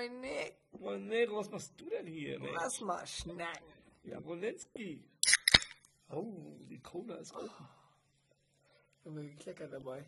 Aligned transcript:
Moin 0.00 0.20
Nick. 0.22 0.54
Moin 0.78 1.08
Nick, 1.08 1.30
was 1.30 1.50
machst 1.50 1.78
du 1.78 1.90
denn 1.90 2.06
hier, 2.06 2.38
Nick? 2.38 2.54
Lass 2.54 2.80
mal 2.80 3.06
schnacken. 3.06 3.66
Ja, 4.02 4.24
Wolenski. 4.24 5.04
Oh, 6.08 6.56
die 6.70 6.80
Cola 6.80 7.16
ist 7.16 7.34
offen. 7.34 7.68
Haben 9.04 9.16
wir 9.16 9.24
gekleckert 9.24 9.70
dabei. 9.70 10.06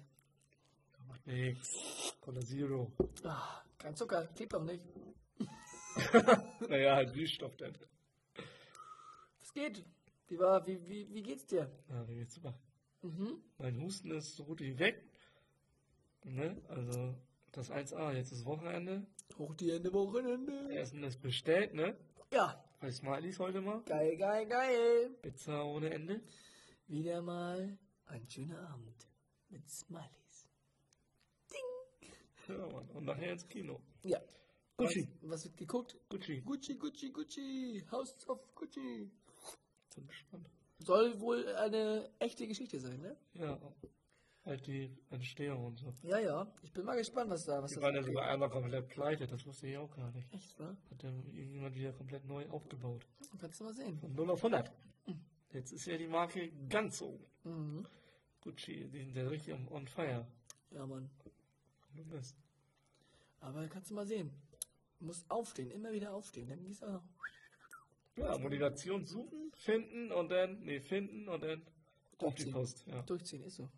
Macht 1.08 1.26
nix. 1.26 2.14
Cola 2.22 2.40
Zero. 2.40 2.90
Ah, 3.24 3.62
kein 3.76 3.94
Zucker, 3.94 4.28
klebt 4.28 4.54
doch 4.54 4.64
nicht. 4.64 4.82
naja, 6.70 6.94
halt 6.94 7.12
Süßstoff 7.12 7.54
denn. 7.56 7.76
Es 9.42 9.52
geht. 9.52 9.84
Wie, 10.28 10.38
war, 10.38 10.66
wie, 10.66 10.88
wie, 10.88 11.12
wie 11.12 11.22
geht's 11.22 11.44
dir? 11.44 11.70
Ja, 11.90 12.02
mir 12.04 12.14
geht's 12.14 12.36
super. 12.36 12.58
Mhm. 13.02 13.44
Mein 13.58 13.78
Husten 13.78 14.10
ist 14.12 14.36
so 14.36 14.44
gut 14.44 14.60
wie 14.60 14.78
weg. 14.78 15.04
Ne? 16.24 16.62
Also, 16.68 17.14
das 17.50 17.70
1A, 17.70 18.14
jetzt 18.14 18.32
ist 18.32 18.46
Wochenende. 18.46 19.06
Hoch 19.38 19.54
die 19.54 19.72
Hände, 19.72 19.92
Wochenende. 19.92 20.74
Essen 20.74 21.02
ist 21.04 21.20
bestellt, 21.20 21.74
ne? 21.74 21.96
Ja, 22.32 22.62
Bei 22.80 22.90
Smileys 22.90 23.38
heute 23.38 23.60
mal. 23.60 23.82
geil, 23.84 24.16
geil, 24.16 24.46
geil. 24.46 25.10
Pizza 25.22 25.64
ohne 25.64 25.90
Ende. 25.90 26.20
Wieder 26.86 27.22
mal 27.22 27.78
ein 28.06 28.28
schöner 28.28 28.58
Abend 28.70 29.06
mit 29.48 29.68
Smileys. 29.68 30.48
Ja, 32.48 32.56
Mann. 32.66 32.88
Und 32.90 33.04
nachher 33.04 33.32
ins 33.32 33.46
Kino. 33.48 33.80
Ja. 34.02 34.20
Gucci. 34.76 35.08
Was, 35.22 35.30
was 35.30 35.44
wird 35.44 35.56
geguckt? 35.56 35.96
Gucci. 36.08 36.40
Gucci, 36.40 36.74
Gucci, 36.76 37.10
Gucci. 37.12 37.84
House 37.90 38.16
of 38.28 38.40
Gucci. 38.54 39.10
Bin 39.94 40.06
gespannt. 40.06 40.50
Soll 40.78 41.20
wohl 41.20 41.46
eine 41.56 42.10
echte 42.18 42.46
Geschichte 42.48 42.80
sein, 42.80 43.00
ne? 43.00 43.16
Ja. 43.34 43.60
Halt 44.44 44.66
die 44.66 44.90
Entstehung 45.10 45.64
und 45.66 45.78
so. 45.78 45.94
Ja, 46.02 46.18
ja. 46.18 46.52
Ich 46.62 46.72
bin 46.72 46.84
mal 46.84 46.96
gespannt, 46.96 47.30
was 47.30 47.44
da, 47.44 47.62
was 47.62 47.70
Die 47.70 47.76
das 47.76 47.84
waren 47.84 47.94
ja 47.94 48.02
sogar 48.02 48.28
einmal 48.28 48.50
komplett 48.50 48.88
pleite, 48.88 49.26
das 49.28 49.46
wusste 49.46 49.68
ich 49.68 49.76
auch 49.76 49.94
gar 49.94 50.10
nicht. 50.10 50.32
Echt, 50.34 50.58
wa? 50.58 50.76
Hat 50.90 51.04
dann 51.04 51.24
irgendjemand 51.32 51.76
wieder 51.76 51.92
komplett 51.92 52.24
neu 52.24 52.48
aufgebaut. 52.48 53.06
Kannst 53.40 53.60
du 53.60 53.64
mal 53.64 53.72
sehen. 53.72 53.98
Von 53.98 54.14
0 54.14 54.30
auf 54.30 54.44
100. 54.44 54.72
Jetzt 55.52 55.72
ist 55.72 55.86
ja 55.86 55.96
die 55.96 56.08
Marke 56.08 56.50
ganz 56.68 57.00
oben. 57.02 57.24
Mhm. 57.44 57.86
Gucci, 58.40 58.88
die 58.88 59.04
sind 59.04 59.14
ja 59.14 59.28
richtig 59.28 59.54
on, 59.70 59.86
fire. 59.86 60.26
Ja, 60.70 60.86
Mann. 60.86 61.08
Du 61.94 62.04
bist. 62.04 62.36
Aber 63.38 63.68
kannst 63.68 63.90
du 63.90 63.94
mal 63.94 64.06
sehen. 64.06 64.32
Du 64.98 65.06
musst 65.06 65.30
aufstehen, 65.30 65.70
immer 65.70 65.92
wieder 65.92 66.12
aufstehen. 66.14 66.48
Dann 66.48 66.64
gehst 66.64 66.82
du 66.82 66.86
auch 66.86 66.92
noch. 66.92 67.04
Ja, 68.16 68.38
Motivation 68.38 69.06
suchen, 69.06 69.52
finden 69.54 70.10
und 70.12 70.30
dann, 70.30 70.60
nee, 70.64 70.80
finden 70.80 71.28
und 71.28 71.42
dann 71.42 71.62
auf 72.18 72.34
die. 72.34 72.50
Post. 72.50 72.84
Ja. 72.86 73.02
Durchziehen, 73.02 73.42
ist 73.42 73.56
so. 73.56 73.68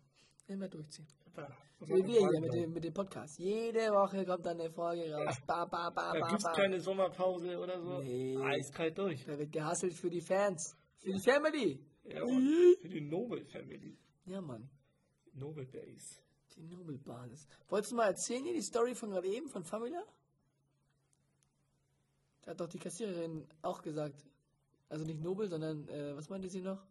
Immer 0.47 0.67
durchziehen. 0.67 1.07
Ja. 1.37 1.47
So 1.79 1.87
wie 1.87 2.05
wir 2.07 2.29
hier 2.29 2.39
mit 2.39 2.53
dem, 2.53 2.71
mit 2.73 2.83
dem 2.83 2.93
Podcast. 2.93 3.37
Jede 3.39 3.91
Woche 3.91 4.25
kommt 4.25 4.45
dann 4.45 4.59
eine 4.59 4.71
Folge 4.71 5.11
raus. 5.13 5.35
Ba, 5.45 5.65
ba, 5.65 5.89
ba, 5.89 6.13
Da 6.17 6.27
gibt's 6.27 6.43
ba. 6.43 6.53
keine 6.53 6.79
Sommerpause 6.79 7.57
oder 7.59 7.81
so. 7.81 7.99
Nee. 8.01 8.37
Eiskalt 8.37 8.97
durch. 8.97 9.25
Da 9.25 9.37
wird 9.37 9.51
gehasselt 9.51 9.93
für 9.93 10.09
die 10.09 10.21
Fans. 10.21 10.75
Für 10.99 11.11
die 11.11 11.19
Family. 11.19 11.79
Ja, 12.03 12.23
Mann. 12.25 12.75
Für 12.81 12.89
die 12.89 13.01
Noble 13.01 13.43
Family. 13.45 13.97
Ja, 14.25 14.39
Mann. 14.41 14.69
Noble 15.33 15.65
Days. 15.65 16.21
Die 16.55 16.61
Nobelbasis. 16.63 17.47
Wolltest 17.67 17.91
du 17.91 17.95
mal 17.97 18.07
erzählen 18.07 18.43
hier 18.45 18.53
die 18.53 18.61
Story 18.61 18.95
von 18.95 19.09
gerade 19.09 19.27
eben, 19.27 19.49
von 19.49 19.65
Famila? 19.65 20.01
Da 22.43 22.51
hat 22.51 22.59
doch 22.61 22.69
die 22.69 22.79
Kassiererin 22.79 23.45
auch 23.61 23.81
gesagt. 23.81 24.23
Also 24.87 25.03
nicht 25.03 25.19
Nobel, 25.21 25.47
sondern, 25.49 25.87
äh, 25.89 26.15
was 26.15 26.29
meinte 26.29 26.47
sie 26.47 26.61
noch? 26.61 26.81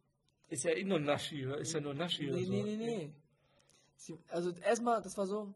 Ist 0.49 0.65
ja 0.65 0.73
eh 0.73 0.85
nur 0.85 0.99
Naschi, 1.01 1.47
oder? 1.47 1.59
Ist 1.59 1.73
ja 1.73 1.81
nur 1.81 1.95
Naschi 1.95 2.29
oder 2.29 2.37
Nee, 2.37 2.45
so. 2.45 2.53
nee, 2.53 2.63
nee, 2.63 2.77
nee. 2.77 3.13
Sie, 3.97 4.19
also 4.29 4.51
erstmal, 4.51 5.03
das 5.03 5.17
war 5.17 5.27
so, 5.27 5.55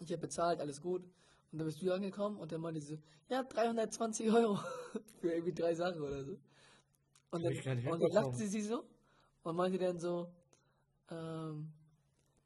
ich 0.00 0.10
habe 0.10 0.22
bezahlt, 0.22 0.60
alles 0.60 0.80
gut. 0.80 1.02
Und 1.50 1.58
dann 1.58 1.66
bist 1.66 1.80
du 1.80 1.92
angekommen 1.92 2.38
und 2.38 2.52
dann 2.52 2.60
meinte 2.60 2.80
sie, 2.80 2.96
so, 2.96 3.02
ja, 3.28 3.42
320 3.42 4.30
Euro 4.30 4.58
für 5.20 5.32
irgendwie 5.32 5.54
drei 5.54 5.74
Sachen 5.74 6.02
oder 6.02 6.24
so. 6.24 6.38
Und 7.30 7.44
dann, 7.44 7.86
und 7.86 8.00
dann 8.02 8.12
lachte 8.12 8.46
sie 8.46 8.62
so 8.62 8.84
und 9.42 9.56
meinte 9.56 9.78
dann 9.78 9.98
so, 9.98 10.30
ähm, 11.10 11.72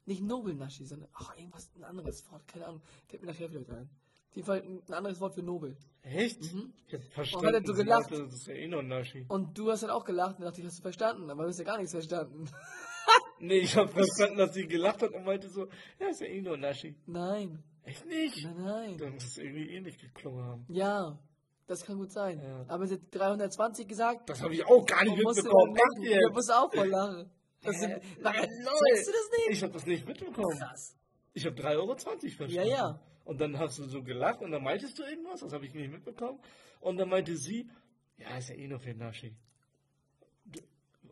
nicht 0.05 0.21
Nobelnaschi, 0.21 0.85
sondern, 0.85 1.09
ach, 1.13 1.35
irgendwas, 1.37 1.69
ein 1.75 1.83
anderes 1.83 2.29
Wort, 2.31 2.47
keine 2.47 2.67
Ahnung, 2.67 2.81
fällt 3.07 3.21
mir 3.21 3.31
nachher 3.31 3.49
vielleicht 3.49 3.69
ein. 3.69 3.89
Auf 4.29 4.35
jeden 4.35 4.45
Fall 4.45 4.61
ein 4.61 4.93
anderes 4.93 5.19
Wort 5.19 5.35
für 5.35 5.43
Nobel. 5.43 5.77
Echt? 6.01 6.41
Mhm. 6.53 6.73
Ich 6.87 6.93
hab 6.93 7.01
Und 7.01 7.13
verstanden. 7.13 7.53
er 7.53 7.65
so 7.65 7.73
sie 7.73 7.83
gelacht. 7.83 8.11
Das 8.11 8.33
ist 8.33 8.47
ja 8.47 8.53
eh 8.55 8.67
nur 8.67 8.83
Naschi. 8.83 9.25
Und 9.27 9.57
du 9.57 9.69
hast 9.71 9.83
dann 9.83 9.91
auch 9.91 10.03
gelacht 10.03 10.39
und 10.39 10.45
dachte, 10.45 10.59
ich 10.59 10.67
hast 10.67 10.79
du 10.79 10.81
verstanden, 10.81 11.29
aber 11.29 11.43
du 11.43 11.49
hast 11.49 11.59
ja 11.59 11.65
gar 11.65 11.77
nichts 11.77 11.91
verstanden. 11.91 12.49
Nee, 13.39 13.59
ich 13.59 13.75
hab 13.75 13.91
verstanden, 13.91 14.37
dass 14.37 14.53
sie 14.53 14.67
gelacht 14.67 15.01
hat 15.01 15.11
und 15.11 15.25
meinte 15.25 15.49
so, 15.49 15.67
ja, 15.99 16.07
ist 16.07 16.21
ja 16.21 16.27
eh 16.27 16.41
nur 16.41 16.55
Naschi. 16.57 16.95
Nein, 17.05 17.61
Echt 17.83 18.05
nicht? 18.05 18.43
nein, 18.45 18.63
nein. 18.63 18.97
Dann 18.97 19.13
muss 19.15 19.25
es 19.25 19.37
irgendwie 19.37 19.69
ähnlich 19.69 19.97
geklungen 19.97 20.43
haben. 20.45 20.65
Ja, 20.69 21.19
das 21.67 21.85
kann 21.85 21.97
gut 21.97 22.11
sein. 22.11 22.41
Ja. 22.41 22.65
Aber 22.69 22.87
sie 22.87 22.95
hat 22.95 23.01
320 23.11 23.87
gesagt. 23.87 24.29
Das 24.29 24.41
habe 24.41 24.53
ich 24.53 24.65
auch 24.65 24.85
gar 24.85 25.03
nicht 25.03 25.17
mitbekommen. 25.17 25.75
jetzt? 26.03 26.21
Du 26.23 26.33
musst 26.33 26.51
auch 26.53 26.71
voll 26.73 26.87
lachen. 26.87 27.29
Das 27.63 27.79
sind, 27.79 27.91
Lol. 27.91 28.01
checkst 28.33 29.07
du 29.07 29.11
das 29.11 29.29
nicht? 29.37 29.49
Ich 29.49 29.63
habe 29.63 29.73
das 29.73 29.85
nicht 29.85 30.07
mitbekommen. 30.07 30.57
Krass. 30.57 30.97
Ich 31.33 31.45
habe 31.45 31.55
3,20 31.55 31.75
Euro 31.77 31.95
verstanden. 31.95 32.53
Ja, 32.53 32.63
ja. 32.63 32.99
Und 33.25 33.39
dann 33.39 33.57
hast 33.57 33.79
du 33.79 33.85
so 33.85 34.03
gelacht 34.03 34.41
und 34.41 34.51
dann 34.51 34.63
meintest 34.63 34.99
du 34.99 35.03
irgendwas, 35.03 35.39
das 35.39 35.53
habe 35.53 35.65
ich 35.65 35.73
nicht 35.73 35.91
mitbekommen. 35.91 36.39
Und 36.81 36.97
dann 36.97 37.09
meinte 37.09 37.37
sie, 37.37 37.69
ja, 38.17 38.37
ist 38.37 38.49
ja 38.49 38.55
eh 38.55 38.67
nur 38.67 38.79
für 38.79 38.93
Naschi. 38.93 39.35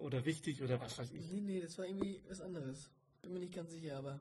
Oder 0.02 0.26
wichtig 0.26 0.62
oder 0.64 0.80
was 0.82 0.98
weiß 0.98 1.12
ich. 1.12 1.32
Nee, 1.32 1.42
nee, 1.42 1.62
das 1.62 1.78
war 1.78 1.86
irgendwie 1.86 2.24
was 2.28 2.42
anderes. 2.42 2.90
Bin 3.22 3.34
mir 3.34 3.40
nicht 3.40 3.54
ganz 3.54 3.72
sicher, 3.72 3.98
aber. 3.98 4.20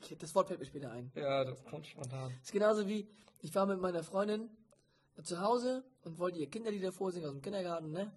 Ich, 0.00 0.16
das 0.16 0.34
Wort 0.36 0.46
fällt 0.46 0.60
mir 0.60 0.66
später 0.66 0.92
ein. 0.92 1.10
Ja, 1.16 1.44
das 1.44 1.64
kommt 1.64 1.86
spontan. 1.86 2.30
Das 2.30 2.44
ist 2.44 2.52
genauso 2.52 2.86
wie, 2.86 3.08
ich 3.40 3.52
war 3.56 3.66
mit 3.66 3.80
meiner 3.80 4.04
Freundin 4.04 4.48
zu 5.20 5.40
Hause 5.40 5.84
und 6.02 6.18
wollte 6.18 6.38
ihr 6.38 6.48
Kinderlieder 6.48 6.92
vorsingen 6.92 7.28
aus 7.28 7.34
dem 7.34 7.42
Kindergarten, 7.42 7.90
ne? 7.90 8.12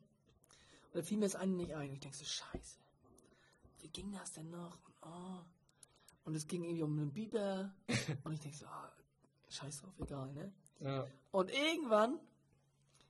Und 0.94 1.00
da 1.00 1.02
fiel 1.02 1.18
mir 1.18 1.26
das 1.26 1.36
eine 1.36 1.54
nicht 1.54 1.74
ein. 1.74 1.90
Und 1.90 1.96
ich 1.96 2.00
denke 2.00 2.16
so, 2.16 2.26
scheiße. 2.26 2.78
Wie 3.80 3.88
ging 3.88 4.12
das 4.12 4.34
denn 4.34 4.52
noch? 4.52 4.78
Und, 4.86 4.94
oh. 5.02 5.40
und 6.26 6.36
es 6.36 6.48
ging 6.48 6.64
irgendwie 6.64 6.84
um 6.84 6.96
einen 7.00 7.12
Biber. 7.12 7.74
und 8.24 8.34
ich 8.34 8.40
denke 8.40 8.58
so, 8.58 8.68
ah, 8.68 8.94
scheiß 9.50 9.82
drauf, 9.82 9.94
egal, 10.00 10.32
ne? 10.34 10.54
Ja. 10.80 11.08
Und 11.32 11.50
irgendwann 11.50 12.20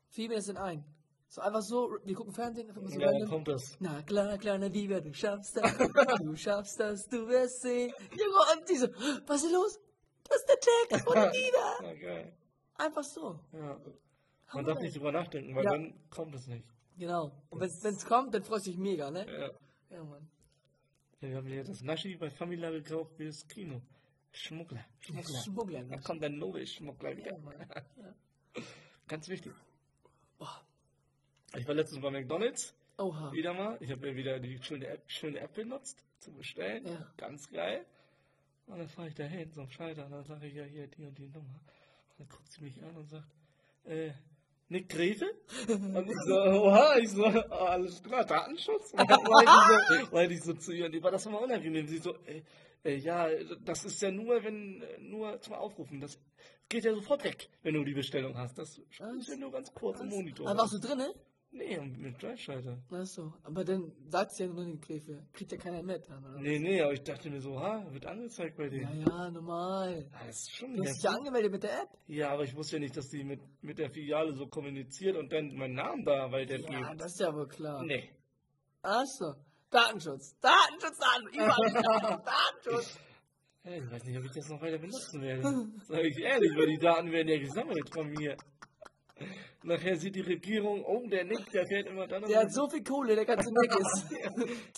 fiel 0.07 0.29
mir 0.29 0.35
das 0.35 0.45
denn 0.45 0.57
ein. 0.57 0.85
So 1.33 1.39
einfach 1.39 1.61
so, 1.61 1.97
wir 2.03 2.13
gucken 2.13 2.33
Fernsehen, 2.33 2.67
einfach 2.67 2.81
mal 2.81 2.91
so 2.91 2.99
Ja, 2.99 3.09
dann 3.09 3.29
kommt 3.29 3.47
das. 3.47 3.77
Na 3.79 4.01
klar, 4.01 4.37
kleiner 4.37 4.69
Biber, 4.69 4.99
du 4.99 5.13
schaffst 5.13 5.55
das, 5.55 5.77
du 6.21 6.35
schaffst 6.35 6.77
das, 6.77 7.07
du 7.07 7.25
wirst 7.29 7.61
sehen. 7.61 7.93
Junge, 8.11 8.59
und 8.59 8.69
diese, 8.69 8.91
was 9.27 9.41
ist 9.41 9.53
los? 9.53 9.79
Das 10.27 10.37
ist 10.41 10.49
der 10.49 10.59
Text 10.59 11.05
von 11.07 11.13
dem 11.15 11.31
Lieder. 11.31 11.83
Ja, 11.83 11.93
geil. 11.93 12.33
Einfach 12.75 13.03
so. 13.05 13.39
Ja. 13.53 13.79
Man 14.53 14.65
darf 14.65 14.81
nicht 14.81 14.93
drüber 14.93 15.13
nachdenken, 15.13 15.55
weil 15.55 15.63
Ja. 15.63 15.71
dann 15.71 15.93
kommt 16.09 16.35
es 16.35 16.47
nicht. 16.47 16.65
Genau. 16.97 17.31
Und 17.49 17.61
wenn 17.61 17.69
es 17.95 18.05
kommt, 18.05 18.33
dann 18.35 18.43
freust 18.43 18.65
du 18.65 18.71
dich 18.71 18.79
mega, 18.79 19.09
ne? 19.09 19.25
Ja. 19.25 19.95
Ja, 19.97 20.03
Mann. 20.03 20.29
Ja, 21.21 21.29
wir 21.29 21.37
haben 21.37 21.47
ja 21.47 21.63
das 21.63 21.81
Naschi 21.81 22.13
bei 22.17 22.29
Famila 22.29 22.71
gekauft 22.71 23.13
fürs 23.15 23.47
Kino. 23.47 23.81
Schmuggler. 24.33 24.83
Schmuggler. 24.99 25.39
Schmuggeln. 25.43 25.89
Da 25.89 25.97
kommt 25.99 26.21
der 26.21 26.29
Nobel-Schmuggler 26.29 27.15
wieder. 27.15 27.31
Ja, 27.31 27.37
Mann. 27.37 27.55
Ja. 27.95 28.61
Ganz 29.07 29.29
wichtig. 29.29 29.53
Ich 31.57 31.67
war 31.67 31.75
letztens 31.75 32.01
bei 32.01 32.09
McDonalds. 32.09 32.73
Oha. 32.97 33.31
Wieder 33.31 33.53
mal. 33.53 33.78
Ich 33.81 33.91
habe 33.91 34.07
ja 34.07 34.16
wieder 34.16 34.39
die 34.39 34.62
schöne 34.62 34.88
App, 34.88 35.03
schöne 35.07 35.39
App 35.39 35.53
benutzt 35.53 36.03
zum 36.19 36.38
Bestellen. 36.38 36.85
Ja. 36.85 37.12
Ganz 37.17 37.50
geil. 37.50 37.85
Und 38.67 38.79
dann 38.79 38.88
fahre 38.88 39.09
ich 39.09 39.16
da 39.16 39.23
hin 39.23 39.51
zum 39.51 39.69
Schalter 39.69 40.06
und 40.06 40.11
dann 40.11 40.23
sage 40.23 40.47
ich 40.47 40.53
ja 40.53 40.63
hier 40.63 40.88
die 40.88 41.03
und 41.03 41.17
die 41.17 41.28
Nummer. 41.28 41.59
Und 42.11 42.19
dann 42.19 42.29
guckt 42.29 42.50
sie 42.51 42.63
mich 42.63 42.81
an 42.81 42.95
und 42.95 43.09
sagt, 43.09 43.28
äh, 43.85 44.11
Nick 44.69 44.88
Grete? 44.88 45.25
Und 45.67 46.09
ich 46.09 46.17
so, 46.25 46.34
oha, 46.34 46.97
ich 46.97 47.09
so, 47.09 47.25
oh, 47.25 47.66
alles 47.66 48.01
klar, 48.01 48.23
Datenschutz? 48.23 48.94
Und 48.94 49.09
dann 49.11 49.22
meinte 49.29 49.51
ich 49.51 50.06
so, 50.06 50.16
meinte 50.16 50.34
ich 50.34 50.44
so 50.44 50.53
zu 50.53 50.72
ihr, 50.72 50.85
und 50.85 51.03
war 51.03 51.11
das 51.11 51.25
immer 51.25 51.41
unangenehm. 51.41 51.88
Sie 51.88 51.97
so, 51.97 52.16
äh, 52.25 52.41
äh, 52.85 52.95
ja, 52.95 53.28
das 53.66 53.84
ist 53.84 54.01
ja 54.01 54.11
nur, 54.11 54.41
wenn, 54.45 54.81
nur 55.00 55.41
zum 55.41 55.56
Aufrufen. 55.56 56.00
Das 56.00 56.17
geht 56.70 56.85
ja 56.85 56.93
sofort 56.93 57.25
weg, 57.25 57.49
wenn 57.64 57.73
du 57.73 57.84
die 57.84 57.93
Bestellung 57.93 58.37
hast. 58.37 58.58
Das 58.58 58.78
ist 58.78 59.28
ja 59.28 59.35
nur 59.35 59.52
ganz 59.52 59.73
kurz 59.73 59.99
im 59.99 60.08
Monitor. 60.08 60.47
Aber 60.47 60.59
warst 60.59 60.73
du 60.75 60.79
drinne? 60.79 61.14
Nee, 61.53 61.77
mit 61.81 62.21
Drive-Schalter. 62.23 62.77
Ach 62.91 63.05
so. 63.05 63.33
Aber 63.43 63.65
dann 63.65 63.91
sagt 64.07 64.31
sie 64.31 64.43
ja 64.43 64.49
nur 64.49 64.63
den 64.63 64.79
Kräfe. 64.79 65.21
Kriegt 65.33 65.51
ja 65.51 65.57
keiner 65.57 65.83
mit. 65.83 66.07
Dann, 66.09 66.23
oder? 66.23 66.39
Nee, 66.39 66.59
nee, 66.59 66.81
aber 66.81 66.93
ich 66.93 67.03
dachte 67.03 67.29
mir 67.29 67.41
so, 67.41 67.59
ha, 67.59 67.85
wird 67.91 68.05
angezeigt 68.05 68.55
bei 68.55 68.63
Ja, 68.65 68.69
denen. 68.69 69.01
ja, 69.05 69.29
normal. 69.29 70.09
Ah, 70.13 70.25
Das 70.27 70.37
ist 70.43 70.55
schon 70.55 70.73
Du 70.75 70.83
hast 70.83 70.95
dich 70.95 71.03
ja 71.03 71.11
angemeldet 71.11 71.51
mit 71.51 71.63
der 71.63 71.81
App? 71.81 71.89
Ja, 72.07 72.29
aber 72.31 72.43
ich 72.43 72.55
wusste 72.55 72.77
ja 72.77 72.79
nicht, 72.79 72.95
dass 72.95 73.09
die 73.09 73.25
mit, 73.25 73.41
mit 73.61 73.77
der 73.79 73.89
Filiale 73.91 74.33
so 74.33 74.47
kommuniziert 74.47 75.17
und 75.17 75.31
dann 75.33 75.53
meinen 75.55 75.73
Namen 75.75 76.05
da 76.05 76.31
weitergibt. 76.31 76.71
Ja, 76.71 76.95
das 76.95 77.11
ist 77.13 77.19
ja 77.19 77.33
wohl 77.35 77.47
klar. 77.49 77.83
Nee. 77.83 78.09
Ach 78.83 79.03
so. 79.05 79.33
Datenschutz. 79.69 80.37
Datenschutz, 80.39 80.97
Datenschutz. 80.99 81.35
Überall. 81.35 82.23
Datenschutz. 82.63 82.97
Ja, 83.65 83.71
ich 83.73 83.91
weiß 83.91 84.03
nicht, 84.05 84.17
ob 84.17 84.23
ich 84.25 84.31
das 84.31 84.49
noch 84.49 84.61
weiter 84.61 84.77
benutzen 84.79 85.21
werde. 85.21 85.43
Sag 85.83 86.03
ich 86.03 86.17
ehrlich, 86.17 86.51
weil 86.57 86.67
die 86.67 86.77
Daten 86.79 87.11
werden 87.11 87.27
ja 87.27 87.37
gesammelt 87.39 87.89
von 87.93 88.09
mir. 88.09 88.35
Nachher 89.64 89.96
sieht 89.96 90.16
die 90.16 90.22
Regierung, 90.22 90.84
oh, 90.85 91.08
der 91.08 91.23
Nick, 91.26 91.50
der 91.52 91.66
fährt 91.68 91.88
immer 91.88 92.08
dann. 92.08 92.23
Der 92.23 92.41
hat 92.41 92.53
so 92.53 92.68
viel 92.70 92.84
Kohle, 92.84 93.16
der 93.16 93.26
kann 93.26 93.40
zu 93.40 93.52
Nickes. 93.52 94.09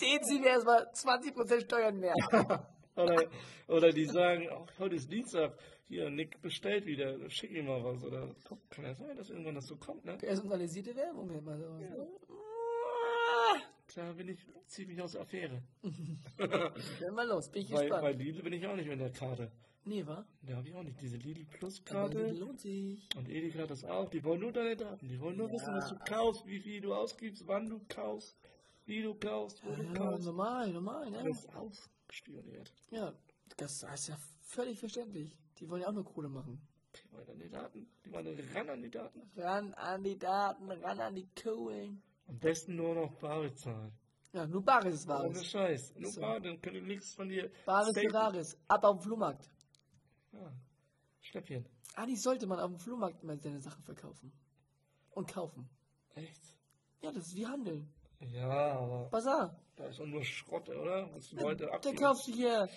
Den 0.00 0.22
ziehen 0.22 0.42
wir 0.42 0.50
erstmal 0.50 0.86
20% 0.92 1.60
Steuern 1.64 1.98
mehr. 1.98 2.14
Oder, 2.96 3.28
oder 3.66 3.90
die 3.90 4.04
sagen, 4.04 4.48
ach, 4.52 4.78
heute 4.78 4.96
ist 4.96 5.10
Dienstag, 5.10 5.58
hier, 5.88 6.10
Nick 6.10 6.40
bestellt 6.42 6.86
wieder, 6.86 7.18
schick 7.28 7.50
ihm 7.50 7.66
mal 7.66 7.82
was. 7.82 8.04
Oder 8.04 8.34
guck, 8.46 8.70
kann 8.70 8.84
ja 8.84 8.94
sein, 8.94 9.16
dass 9.16 9.30
irgendwann 9.30 9.56
das 9.56 9.66
so 9.66 9.76
kommt, 9.76 10.04
ne? 10.04 10.16
Personalisierte 10.16 10.94
Werbung 10.94 11.28
man 11.44 11.58
sowas. 11.60 11.82
Ja. 11.82 12.06
Da 13.94 14.12
bin 14.12 14.28
ich 14.28 14.38
ziemlich 14.66 15.00
aus 15.00 15.12
der 15.12 15.22
Affäre. 15.22 15.62
Dann 16.38 17.14
mal 17.14 17.26
los, 17.28 17.48
bin 17.50 17.62
ich 17.62 17.70
Bei, 17.70 17.82
gespannt. 17.82 18.02
bei 18.02 18.12
Lidl 18.12 18.42
bin 18.42 18.52
ich 18.52 18.66
auch 18.66 18.74
nicht 18.74 18.88
mit 18.88 19.00
der 19.00 19.10
Karte. 19.10 19.50
Nee, 19.84 20.06
wa? 20.06 20.24
Da 20.42 20.56
habe 20.56 20.68
ich 20.68 20.74
auch 20.74 20.82
nicht 20.82 21.00
diese 21.00 21.16
Lidl 21.16 21.44
Plus 21.44 21.80
Aber 21.90 22.08
Karte. 22.10 22.30
lohnt 22.32 22.60
sich. 22.60 23.08
Und 23.16 23.28
Edeka 23.28 23.60
hat 23.60 23.70
das 23.70 23.84
auch. 23.84 24.08
Die 24.10 24.22
wollen 24.24 24.40
nur 24.40 24.52
deine 24.52 24.76
Daten. 24.76 25.08
Die 25.08 25.20
wollen 25.20 25.36
nur 25.36 25.50
wissen, 25.50 25.68
Ja. 25.70 25.76
was 25.76 25.88
du 25.88 25.96
kaufst, 26.08 26.46
wie 26.46 26.60
viel 26.60 26.80
du 26.80 26.94
ausgibst, 26.94 27.46
wann 27.46 27.68
du 27.68 27.80
kaufst, 27.88 28.36
wie 28.86 29.02
du 29.02 29.14
kaufst, 29.14 29.62
wo 29.64 29.74
du 29.74 29.82
Ja, 29.82 29.92
kaufst. 29.94 30.24
normal, 30.26 30.72
normal, 30.72 31.10
ne? 31.10 31.18
Alles 31.18 31.46
ausspioniert. 31.54 32.72
Ja, 32.90 33.12
das 33.56 33.82
ist 33.82 34.08
ja 34.08 34.16
völlig 34.40 34.78
verständlich. 34.78 35.36
Die 35.58 35.68
wollen 35.68 35.82
ja 35.82 35.88
auch 35.88 35.92
nur 35.92 36.04
Kohle 36.04 36.28
machen. 36.28 36.60
Die 36.96 37.12
wollen 37.12 37.28
an 37.28 37.38
die 37.38 37.48
Daten. 37.48 37.86
Die 38.04 38.12
wollen 38.12 38.38
ran 38.54 38.68
an 38.70 38.82
die 38.82 38.90
Daten. 38.90 39.22
Ran 39.36 39.74
an 39.74 40.02
die 40.04 40.18
Daten, 40.18 40.70
ran 40.70 41.00
an 41.00 41.14
die 41.14 41.28
Kohlen. 41.40 42.02
Am 42.26 42.38
besten 42.38 42.76
nur 42.76 42.94
noch 42.94 43.12
bar 43.18 43.42
bezahlen. 43.42 43.92
Ja, 44.32 44.46
nur 44.46 44.64
Bares 44.64 44.94
ist 44.94 45.08
Ohne 45.08 45.18
Wahres. 45.34 45.46
Scheiß. 45.46 45.94
Nur 45.96 46.10
So. 46.10 46.20
bar, 46.20 46.40
dann 46.40 46.60
können 46.60 46.86
nichts 46.86 47.14
von 47.14 47.28
dir. 47.28 47.50
Bares 47.66 47.94
Rares. 48.12 48.58
Ab 48.66 48.82
auf 48.84 48.98
dem 48.98 49.02
Flohmarkt. 49.02 49.48
Schnäppchen. 51.34 51.66
Eigentlich 51.96 52.22
sollte 52.22 52.46
man 52.46 52.60
auf 52.60 52.70
dem 52.70 52.78
Flohmarkt 52.78 53.24
mal 53.24 53.36
seine 53.40 53.60
Sachen 53.60 53.82
verkaufen. 53.82 54.32
Und 55.10 55.26
kaufen. 55.28 55.68
Echt? 56.14 56.40
Ja, 57.02 57.10
das 57.10 57.26
ist 57.26 57.34
wie 57.34 57.46
Handeln. 57.46 57.92
Ja, 58.20 58.78
aber 58.78 59.08
Bazar. 59.10 59.60
da 59.76 59.86
ist 59.86 59.98
doch 59.98 60.06
nur 60.06 60.24
Schrott, 60.24 60.68
oder? 60.68 61.12
Was 61.12 61.28
die 61.28 61.36
Leute 61.36 61.66
Da 61.66 61.72
abgeben. 61.72 61.96
kaufst 61.96 62.28
du 62.28 62.32
hier 62.32 62.68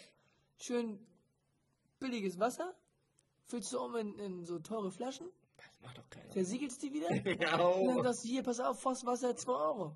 schön 0.57 1.00
billiges 2.00 2.39
Wasser, 2.39 2.74
füllst 3.45 3.71
du 3.74 3.80
um 3.80 3.95
in, 3.95 4.18
in 4.19 4.44
so 4.45 4.57
teure 4.59 4.92
Flaschen, 4.92 5.27
Das 5.56 5.65
macht 5.83 5.98
doch 6.00 6.09
keiner. 6.09 6.31
versiegelst 6.31 6.81
die 6.81 6.92
wieder. 6.94 7.09
Ja, 7.42 7.57
Und 7.68 7.88
dann 7.88 7.98
oh. 8.00 8.04
sagst 8.04 8.24
du 8.24 8.27
hier, 8.30 8.44
pass 8.44 8.59
auf, 8.59 8.81
Fasswasser 8.81 9.36
2 9.36 9.51
Euro. 9.54 9.95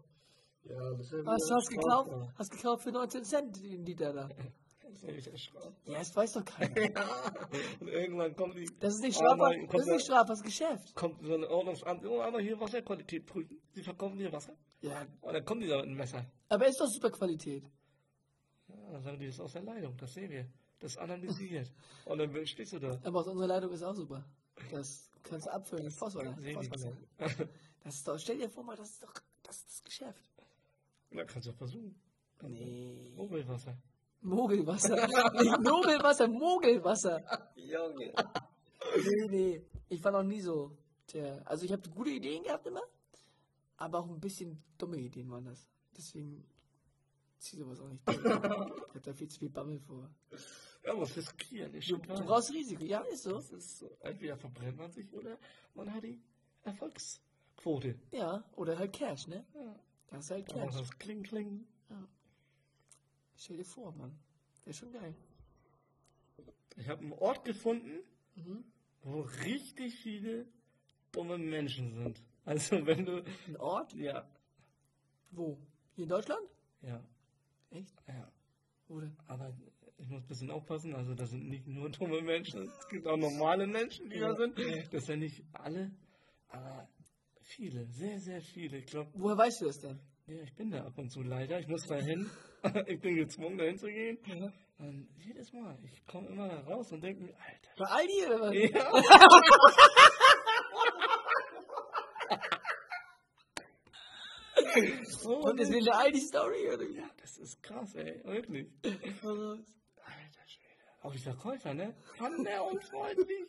ja, 0.63 0.91
das 0.93 1.07
ist 1.07 1.11
ja 1.13 1.25
Hast, 1.25 1.51
hast 1.51 1.69
gekauft, 1.69 2.11
hast 2.35 2.51
gekauft 2.51 2.83
für 2.83 2.91
19 2.91 3.23
Cent 3.23 3.55
den 3.57 3.85
Liter 3.85 4.13
da. 4.13 4.29
Das 4.91 5.03
ist 5.03 5.25
ja. 5.25 5.93
Ja, 5.93 5.99
das 5.99 6.15
weiß 6.15 6.33
doch 6.33 6.45
keiner. 6.45 6.75
Ja. 6.81 7.31
Und 7.79 7.87
irgendwann 7.87 8.35
kommt 8.35 8.55
die. 8.57 8.69
Das 8.79 8.95
ist 8.95 9.01
nicht 9.01 9.17
Oh 9.17 9.19
strafbar, 9.23 9.53
das 9.71 9.81
ist 9.81 9.87
nicht 9.87 10.03
strafbar, 10.05 10.25
das 10.27 10.39
ist 10.39 10.45
Geschäft. 10.45 10.95
kommt 10.95 11.21
so 11.25 11.33
ein 11.33 11.43
Ordnungsamt, 11.43 12.05
oh, 12.05 12.21
aber 12.21 12.39
hier 12.41 12.59
Wasserqualität 12.59 13.25
prüfen. 13.25 13.61
Sie 13.71 13.83
verkaufen 13.83 14.17
hier 14.17 14.31
Wasser. 14.31 14.55
Ja, 14.81 15.05
Und 15.21 15.33
dann 15.33 15.45
kommen 15.45 15.61
die 15.61 15.67
da 15.67 15.77
mit 15.77 15.85
einem 15.85 15.97
Messer. 15.97 16.25
aber 16.49 16.67
ist 16.67 16.79
doch 16.79 16.87
super 16.87 17.11
Qualität. 17.11 17.63
Ja, 18.67 18.75
dann 18.91 19.01
sagen 19.03 19.19
die, 19.19 19.27
das 19.27 19.35
ist 19.35 19.41
aus 19.41 19.53
der 19.53 19.63
Leitung, 19.63 19.95
das 19.97 20.13
sehen 20.13 20.29
wir. 20.31 20.47
Das 20.79 20.93
ist 20.93 20.97
analysiert. 20.97 21.71
Und 22.05 22.17
dann 22.17 22.45
stehst 22.47 22.73
du 22.73 22.79
da. 22.79 22.99
Aber 23.03 23.19
aus 23.19 23.27
unserer 23.27 23.47
Leitung 23.47 23.71
ist 23.71 23.83
auch 23.83 23.93
super. 23.93 24.25
Das 24.71 25.09
kannst 25.23 25.45
du 25.45 25.51
abfüllen 25.53 25.85
mit 25.85 25.93
Phosphor. 25.93 26.23
Die 26.23 26.53
gleich. 26.53 26.69
Das 27.83 27.95
ist 27.95 28.07
doch, 28.07 28.19
stell 28.19 28.37
dir 28.37 28.47
vor 28.49 28.63
mal, 28.63 28.75
das 28.75 28.91
ist 28.91 29.03
doch 29.03 29.11
das, 29.41 29.57
ist 29.57 29.69
das 29.71 29.83
Geschäft. 29.83 30.23
Na, 31.09 31.23
kannst 31.25 31.47
du 31.47 31.51
versuchen. 31.53 31.99
Nee. 32.43 33.11
Mogelwasser. 33.15 33.75
Mogelwasser. 34.21 34.95
Nicht 35.33 35.59
Mogelwasser, 35.61 36.27
Mogelwasser. 36.27 37.49
Junge. 37.55 38.13
Nee, 39.05 39.27
nee. 39.29 39.61
Ich 39.89 40.03
war 40.03 40.11
noch 40.11 40.23
nie 40.23 40.41
so. 40.41 40.77
Tja, 41.07 41.41
also 41.45 41.65
ich 41.65 41.71
habe 41.71 41.89
gute 41.89 42.09
Ideen 42.11 42.43
gehabt 42.43 42.65
immer, 42.67 42.81
aber 43.77 43.99
auch 43.99 44.07
ein 44.09 44.19
bisschen 44.19 44.63
dumme 44.77 44.97
Ideen 44.97 45.29
waren 45.29 45.45
das. 45.45 45.69
Deswegen 45.97 46.45
zieh 47.37 47.57
sowas 47.57 47.79
auch 47.79 47.89
nicht 47.89 48.07
durch. 48.07 48.17
Ich 48.19 48.25
hab 48.25 49.03
da 49.03 49.13
viel 49.13 49.27
zu 49.27 49.39
viel 49.39 49.49
Bammel 49.49 49.79
vor. 49.79 50.09
Ja, 50.85 50.97
was 50.99 51.15
riskieren, 51.15 51.73
ist 51.73 51.87
Du, 51.89 51.95
schon 51.95 52.01
du 52.01 52.07
klar. 52.13 52.23
brauchst 52.25 52.51
Risiko, 52.53 52.83
ja, 52.83 53.01
ist 53.01 53.23
so. 53.23 53.33
Das 53.35 53.51
ist 53.51 53.79
so. 53.79 53.89
Entweder 53.99 54.37
verbrennt 54.37 54.77
man 54.77 54.91
sich 54.91 55.11
oder 55.13 55.37
man 55.75 55.93
hat 55.93 56.03
die 56.03 56.21
Erfolgsquote. 56.63 57.99
Ja, 58.11 58.43
oder 58.55 58.77
halt 58.79 58.93
Cash, 58.93 59.27
ne? 59.27 59.45
Ja. 59.53 59.75
Das 60.09 60.25
ist 60.25 60.31
halt 60.31 60.53
Aber 60.53 60.65
Cash. 60.67 60.77
das 60.79 60.97
kling, 60.97 61.23
kling. 61.23 61.65
Stell 63.43 63.57
dir 63.57 63.65
vor, 63.65 63.91
Mann. 63.93 64.15
Wäre 64.65 64.73
schon 64.75 64.91
geil. 64.91 65.15
Ich 66.77 66.87
habe 66.87 67.01
einen 67.01 67.13
Ort 67.13 67.43
gefunden, 67.43 68.03
Mhm. 68.35 68.63
wo 69.01 69.21
richtig 69.21 69.95
viele 69.95 70.45
dumme 71.11 71.37
Menschen 71.39 71.91
sind. 71.95 72.21
Also 72.45 72.85
wenn 72.85 73.05
du. 73.05 73.23
Ein 73.47 73.57
Ort? 73.57 73.93
Ja. 73.93 74.29
Wo? 75.31 75.57
Hier 75.95 76.03
in 76.03 76.09
Deutschland? 76.09 76.41
Ja. 76.81 77.03
Echt? 77.71 77.95
Ja. 78.07 78.31
Wo 78.87 78.99
denn? 78.99 79.15
Aber 79.27 79.51
ich 79.97 80.07
muss 80.07 80.21
ein 80.23 80.27
bisschen 80.27 80.51
aufpassen, 80.51 80.93
also 80.95 81.13
das 81.15 81.29
sind 81.31 81.47
nicht 81.49 81.67
nur 81.67 81.89
dumme 81.89 82.21
Menschen, 82.21 82.67
es 82.67 82.87
gibt 82.89 83.07
auch 83.07 83.17
normale 83.17 83.65
Menschen, 83.67 84.09
die 84.09 84.19
da 84.19 84.29
Ja. 84.29 84.35
sind. 84.35 84.93
Das 84.93 85.05
sind 85.05 85.19
nicht 85.19 85.43
alle, 85.53 85.91
aber 86.49 86.87
viele, 87.41 87.85
sehr, 87.87 88.19
sehr 88.19 88.41
viele. 88.41 88.77
Ich 88.77 88.85
glaube, 88.87 89.09
Woher 89.13 89.37
weißt 89.37 89.61
du 89.61 89.65
das 89.65 89.79
denn? 89.79 89.99
ja, 90.27 90.41
ich 90.41 90.53
bin 90.55 90.71
da 90.71 90.85
ab 90.85 90.97
und 90.97 91.09
zu 91.11 91.21
leider. 91.23 91.59
Ich 91.59 91.67
muss 91.67 91.85
da 91.87 91.97
hin. 91.97 92.29
ich 92.87 92.99
bin 92.99 93.15
gezwungen, 93.15 93.57
da 93.57 93.63
hinzugehen. 93.65 94.17
Ja. 94.25 94.51
Und 94.77 95.09
jedes 95.17 95.51
Mal, 95.53 95.77
ich 95.83 96.05
komme 96.05 96.27
immer 96.29 96.47
da 96.47 96.59
raus 96.61 96.91
und 96.91 97.01
denke 97.01 97.23
mir, 97.23 97.33
Alter. 97.35 97.71
Bei 97.77 97.85
Aldi 97.85 98.25
oder 98.25 98.41
was? 98.41 98.53
Ja. 98.55 98.91
oh, 105.25 105.49
Und 105.49 105.59
ist 105.59 105.73
in 105.73 105.83
der 105.83 105.97
Aldi-Story 105.97 106.69
oder 106.73 106.87
wie? 106.87 106.97
ja, 106.97 107.09
das 107.17 107.37
ist 107.37 107.61
krass, 107.61 107.93
ey, 107.95 108.21
wirklich. 108.23 108.67
Alter 108.83 110.47
Schwede. 110.47 110.71
Auch 111.01 111.11
die 111.13 111.19
Verkäufer, 111.19 111.73
ne? 111.73 111.95
Kann 112.17 112.43
der 112.43 112.63
unfreundlich. 112.63 113.47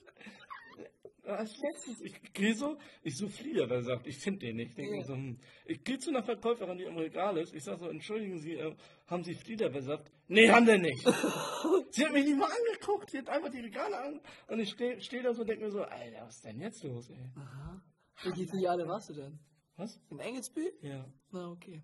Als 1.25 1.57
letztes, 1.59 2.01
ich 2.01 2.21
gehe 2.33 2.55
so, 2.55 2.77
ich 3.03 3.17
so 3.17 3.29
Flieder, 3.29 3.71
wer 3.71 3.83
sagt, 3.83 4.09
ich 4.09 4.19
finde 4.19 4.41
den 4.41 4.57
nicht. 4.57 4.71
Ich, 4.71 4.75
denk 4.75 4.91
mir 4.91 4.99
Ja. 4.99 5.05
so, 5.05 5.15
hm. 5.15 5.39
ich 5.67 5.85
gehe 5.85 5.99
zu 5.99 6.11
einer 6.11 6.25
Verkäuferin, 6.25 6.79
die 6.79 6.85
im 6.85 6.97
Regal 6.97 7.37
ist. 7.39 7.55
Ich 7.55 7.63
sage 7.63 7.79
so, 7.79 7.89
entschuldigen 7.89 8.39
Sie, 8.41 8.55
äh, 8.55 8.75
haben 9.07 9.23
Sie 9.23 9.35
Flieder 9.35 9.69
besorgt? 9.69 10.11
Nee, 10.27 10.51
haben 10.51 10.67
wir 10.67 10.79
nicht. 10.79 11.01
sie 11.93 12.05
hat 12.05 12.13
mich 12.13 12.25
nicht 12.25 12.37
mal 12.39 12.51
angeguckt, 12.51 13.11
sie 13.11 13.19
hat 13.19 13.29
einfach 13.29 13.51
die 13.51 13.61
Regale 13.61 13.99
an. 14.01 14.21
Und 14.49 14.59
ich 14.59 14.71
stehe 14.71 15.01
steh 15.01 15.23
da 15.23 15.33
so 15.33 15.43
und 15.43 15.49
denke 15.49 15.65
mir 15.65 15.71
so, 15.71 15.83
Alter, 15.83 16.23
was 16.27 16.37
ist 16.37 16.45
denn 16.45 16.61
jetzt 16.61 16.83
los, 16.83 17.09
ey? 17.11 17.31
aha. 17.37 17.81
Welche 18.25 18.47
Filiale 18.49 18.87
warst 18.89 19.11
du 19.11 19.15
denn? 19.15 19.39
Was? 19.77 20.01
In 20.11 20.19
Engelsbühl? 20.19 20.73
Ja. 20.83 21.05
Na, 21.31 21.51
okay. 21.51 21.83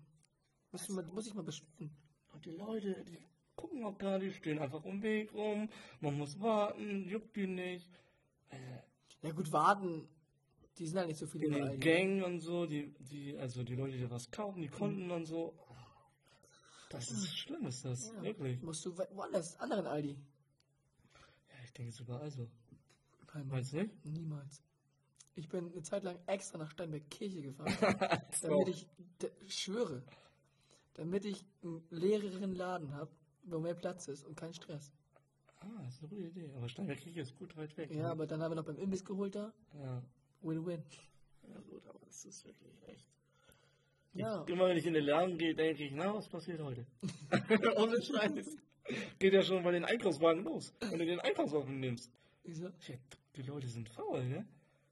Muss 0.71 0.83
ich 0.83 0.89
mal, 0.89 1.05
muss 1.07 1.27
ich 1.27 1.33
mal 1.33 1.43
bestellen. 1.43 1.91
Und 2.33 2.45
die 2.45 2.51
Leute, 2.51 3.03
die 3.05 3.17
gucken 3.55 3.83
auch 3.83 3.97
gar 3.97 4.19
nicht, 4.19 4.35
stehen 4.37 4.59
einfach 4.59 4.83
um 4.83 5.01
den 5.01 5.03
Weg 5.03 5.33
rum. 5.33 5.69
Man 6.01 6.17
muss 6.17 6.39
warten, 6.39 7.07
juckt 7.09 7.35
die 7.35 7.47
nicht. 7.47 7.89
Alter, 8.49 8.83
Ja 9.21 9.31
gut, 9.31 9.51
warten. 9.51 10.07
Die 10.77 10.87
sind 10.87 10.97
halt 10.97 11.07
nicht 11.09 11.17
so 11.19 11.27
viele 11.27 11.47
in 11.47 11.53
den 11.53 11.63
Aldi. 11.63 11.77
Gängen 11.79 12.23
und 12.23 12.39
so, 12.39 12.65
die, 12.65 12.93
die, 12.99 13.37
also 13.37 13.63
die 13.63 13.75
Leute, 13.75 13.97
die 13.97 14.09
was 14.09 14.31
kaufen, 14.31 14.61
die 14.61 14.69
Kunden 14.69 15.11
und 15.11 15.25
so. 15.25 15.53
Das 16.89 17.11
ist 17.11 17.37
schlimm, 17.37 17.65
ist 17.67 17.83
das, 17.85 18.11
Ja. 18.15 18.23
wirklich. 18.23 18.61
Musst 18.61 18.85
du 18.85 18.97
woanders, 18.97 19.57
anderen 19.59 19.85
Aldi. 19.85 20.11
Ja, 20.13 21.55
ich 21.65 21.73
denke, 21.73 21.89
es 21.91 21.99
überall 21.99 22.31
so. 22.31 22.49
Nein, 23.33 23.47
Meinst 23.47 23.73
du 23.73 23.77
nicht? 23.83 24.05
Niemals. 24.05 24.63
Ich 25.35 25.47
bin 25.49 25.71
eine 25.71 25.83
Zeit 25.83 26.03
lang 26.03 26.17
extra 26.25 26.57
nach 26.57 26.71
Steinberg-Kirche 26.71 27.41
gefahren, 27.43 27.71
so. 28.41 28.47
damit 28.49 28.69
ich, 28.69 28.87
schwöre, 29.47 30.03
damit 30.95 31.25
ich 31.25 31.45
einen 31.61 31.83
leereren 31.91 32.55
Laden 32.55 32.93
habe, 32.93 33.11
wo 33.43 33.59
mehr 33.59 33.75
Platz 33.75 34.07
ist 34.07 34.23
und 34.25 34.35
kein 34.35 34.53
Stress. 34.53 34.91
Ah, 35.61 35.67
das 35.83 35.95
ist 35.95 35.99
eine 36.01 36.09
gute 36.09 36.27
Idee. 36.27 36.51
Aber 36.55 36.69
Steinberg 36.69 36.99
Kirche 36.99 37.21
ist 37.21 37.35
gut 37.37 37.55
weit 37.57 37.75
weg. 37.77 37.91
Ja, 37.91 38.03
ne? 38.03 38.09
aber 38.09 38.27
dann 38.27 38.41
haben 38.41 38.51
wir 38.51 38.55
noch 38.55 38.65
beim 38.65 38.77
Imbiss 38.77 39.03
geholt 39.03 39.35
da. 39.35 39.53
ja. 39.81 40.01
Win-win. 40.41 40.81
ja, 41.49 41.59
gut, 41.69 41.85
aber 41.87 41.99
das 42.05 42.23
ist 42.23 42.45
wirklich 42.45 42.71
echt. 42.87 43.05
Ja. 44.13 44.43
Immer 44.43 44.67
wenn 44.69 44.77
ich 44.77 44.85
in 44.85 44.93
den 44.93 45.03
Laden 45.03 45.37
gehe, 45.37 45.53
denke 45.53 45.83
ich, 45.83 45.91
na, 45.91 46.13
was 46.13 46.29
passiert 46.29 46.61
heute? 46.61 46.85
Ohne 47.77 48.01
Scheiß. 48.01 48.57
Geht 49.19 49.33
ja 49.33 49.43
schon 49.43 49.63
bei 49.63 49.71
den 49.71 49.85
Einkaufswagen 49.85 50.43
los, 50.43 50.73
wenn 50.79 50.97
du 50.97 51.05
den 51.05 51.19
Einkaufswagen 51.19 51.79
nimmst. 51.79 52.11
Wieso? 52.43 52.69
Die 53.35 53.41
Leute 53.43 53.67
sind 53.67 53.89
faul, 53.89 54.25
ne? 54.25 54.47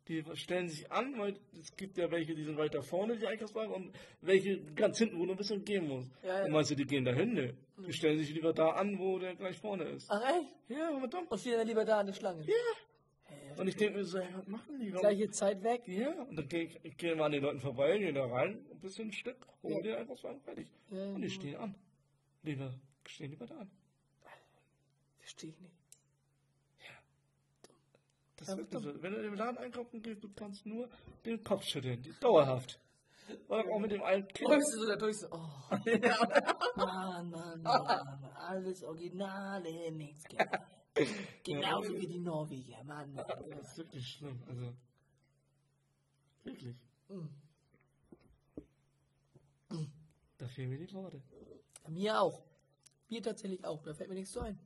Die 0.07 0.23
stellen 0.35 0.69
sich 0.69 0.89
an, 0.91 1.17
weil 1.19 1.37
es 1.59 1.75
gibt 1.75 1.97
ja 1.97 2.09
welche, 2.09 2.33
die 2.33 2.43
sind 2.43 2.57
weiter 2.57 2.81
vorne, 2.81 3.17
die 3.17 3.27
Einkaufswagen, 3.27 3.73
und 3.73 3.91
welche 4.21 4.61
ganz 4.73 4.97
hinten, 4.99 5.19
wo 5.19 5.25
du 5.25 5.31
ein 5.31 5.37
bisschen 5.37 5.65
gehen 5.65 5.87
musst. 5.87 6.09
Ja, 6.23 6.39
ja. 6.39 6.45
Und 6.45 6.51
meinst 6.51 6.71
du, 6.71 6.75
die 6.75 6.85
gehen 6.85 7.03
da 7.03 7.11
hin? 7.13 7.33
Ne? 7.33 7.53
Die 7.85 7.91
stellen 7.93 8.17
sich 8.17 8.29
lieber 8.33 8.53
da 8.53 8.69
an, 8.69 8.97
wo 8.97 9.19
der 9.19 9.35
gleich 9.35 9.57
vorne 9.57 9.83
ist. 9.83 10.09
Ach 10.09 10.21
echt? 10.35 10.47
Ja, 10.69 10.95
aber 10.95 11.07
dumm. 11.07 11.27
Und 11.27 11.39
stehen 11.39 11.57
dann 11.57 11.67
lieber 11.67 11.83
da 11.83 11.99
an 11.99 12.05
der 12.05 12.13
Schlange. 12.13 12.43
Ja. 12.45 12.53
Und 13.57 13.67
ich 13.67 13.75
denke 13.75 13.97
mir 13.97 14.05
so, 14.05 14.19
hey, 14.19 14.29
was 14.35 14.47
machen 14.47 14.79
die? 14.79 14.91
Warum- 14.93 15.01
Gleiche 15.01 15.29
Zeit 15.31 15.61
weg. 15.63 15.81
Ja, 15.87 16.11
und 16.23 16.35
dann 16.37 16.47
gehe 16.47 16.63
ich, 16.63 16.79
ich 16.83 16.95
gehe 16.97 17.15
mal 17.15 17.25
an 17.25 17.31
den 17.33 17.41
Leuten 17.43 17.59
vorbei, 17.59 17.97
gehe 17.97 18.13
da 18.13 18.25
rein, 18.27 18.65
ein 18.71 18.79
bisschen 18.79 19.09
ein 19.09 19.11
Stück, 19.11 19.45
hol 19.63 19.71
Ja. 19.73 19.81
den 19.81 19.95
Einkaufswagen 19.95 20.39
fertig. 20.41 20.67
Ja, 20.91 21.03
Und 21.07 21.21
die 21.21 21.29
stehen 21.29 21.55
an. 21.57 21.75
Lieber, 22.43 22.73
stehen 23.07 23.31
lieber 23.31 23.45
da 23.45 23.57
an. 23.57 23.71
Verstehe 25.19 25.49
ich 25.49 25.59
nicht. 25.59 25.73
Das 28.37 28.47
Ja, 28.47 28.53
ist 28.53 28.59
wirklich 28.71 28.83
so. 28.83 29.01
Wenn 29.03 29.13
du 29.13 29.21
im 29.21 29.33
Laden 29.33 29.57
einkaufen 29.57 30.01
gehst, 30.01 30.23
du 30.23 30.29
kannst 30.33 30.65
nur 30.65 30.89
den 31.25 31.43
Kopf 31.43 31.63
schütteln. 31.63 32.03
Dauerhaft. 32.21 32.79
Oder 33.49 33.65
auch 33.69 33.79
mit 33.79 33.91
dem 33.91 34.01
alten 34.03 34.27
Kind. 34.33 34.49
Drückst 34.49 34.73
du 34.73 34.79
so 34.79 34.87
da 34.87 34.95
durch 34.95 35.17
so, 35.17 35.27
oh. 35.31 35.49
Mann, 36.77 37.29
Mann, 37.29 37.61
Mann. 37.61 38.23
alles 38.35 38.83
Originale, 38.83 39.91
nichts. 39.91 40.23
Genauso 41.43 41.93
wie 41.99 42.07
die 42.07 42.19
Norweger, 42.19 42.83
Mann. 42.85 43.15
Das 43.15 43.71
ist 43.71 43.77
wirklich 43.77 44.07
schlimm. 44.07 44.41
Also. 44.47 44.73
Wirklich. 46.43 46.75
Mhm. 47.09 47.29
Da 50.37 50.47
fehlen 50.47 50.69
mir 50.69 50.77
die 50.77 50.93
Worte. 50.93 51.21
Mir 51.89 52.21
auch. 52.21 52.43
Mir 53.09 53.21
tatsächlich 53.23 53.63
auch, 53.65 53.81
da 53.83 53.93
fällt 53.93 54.09
mir 54.09 54.15
nichts 54.15 54.31
zu 54.31 54.41
ein. 54.41 54.59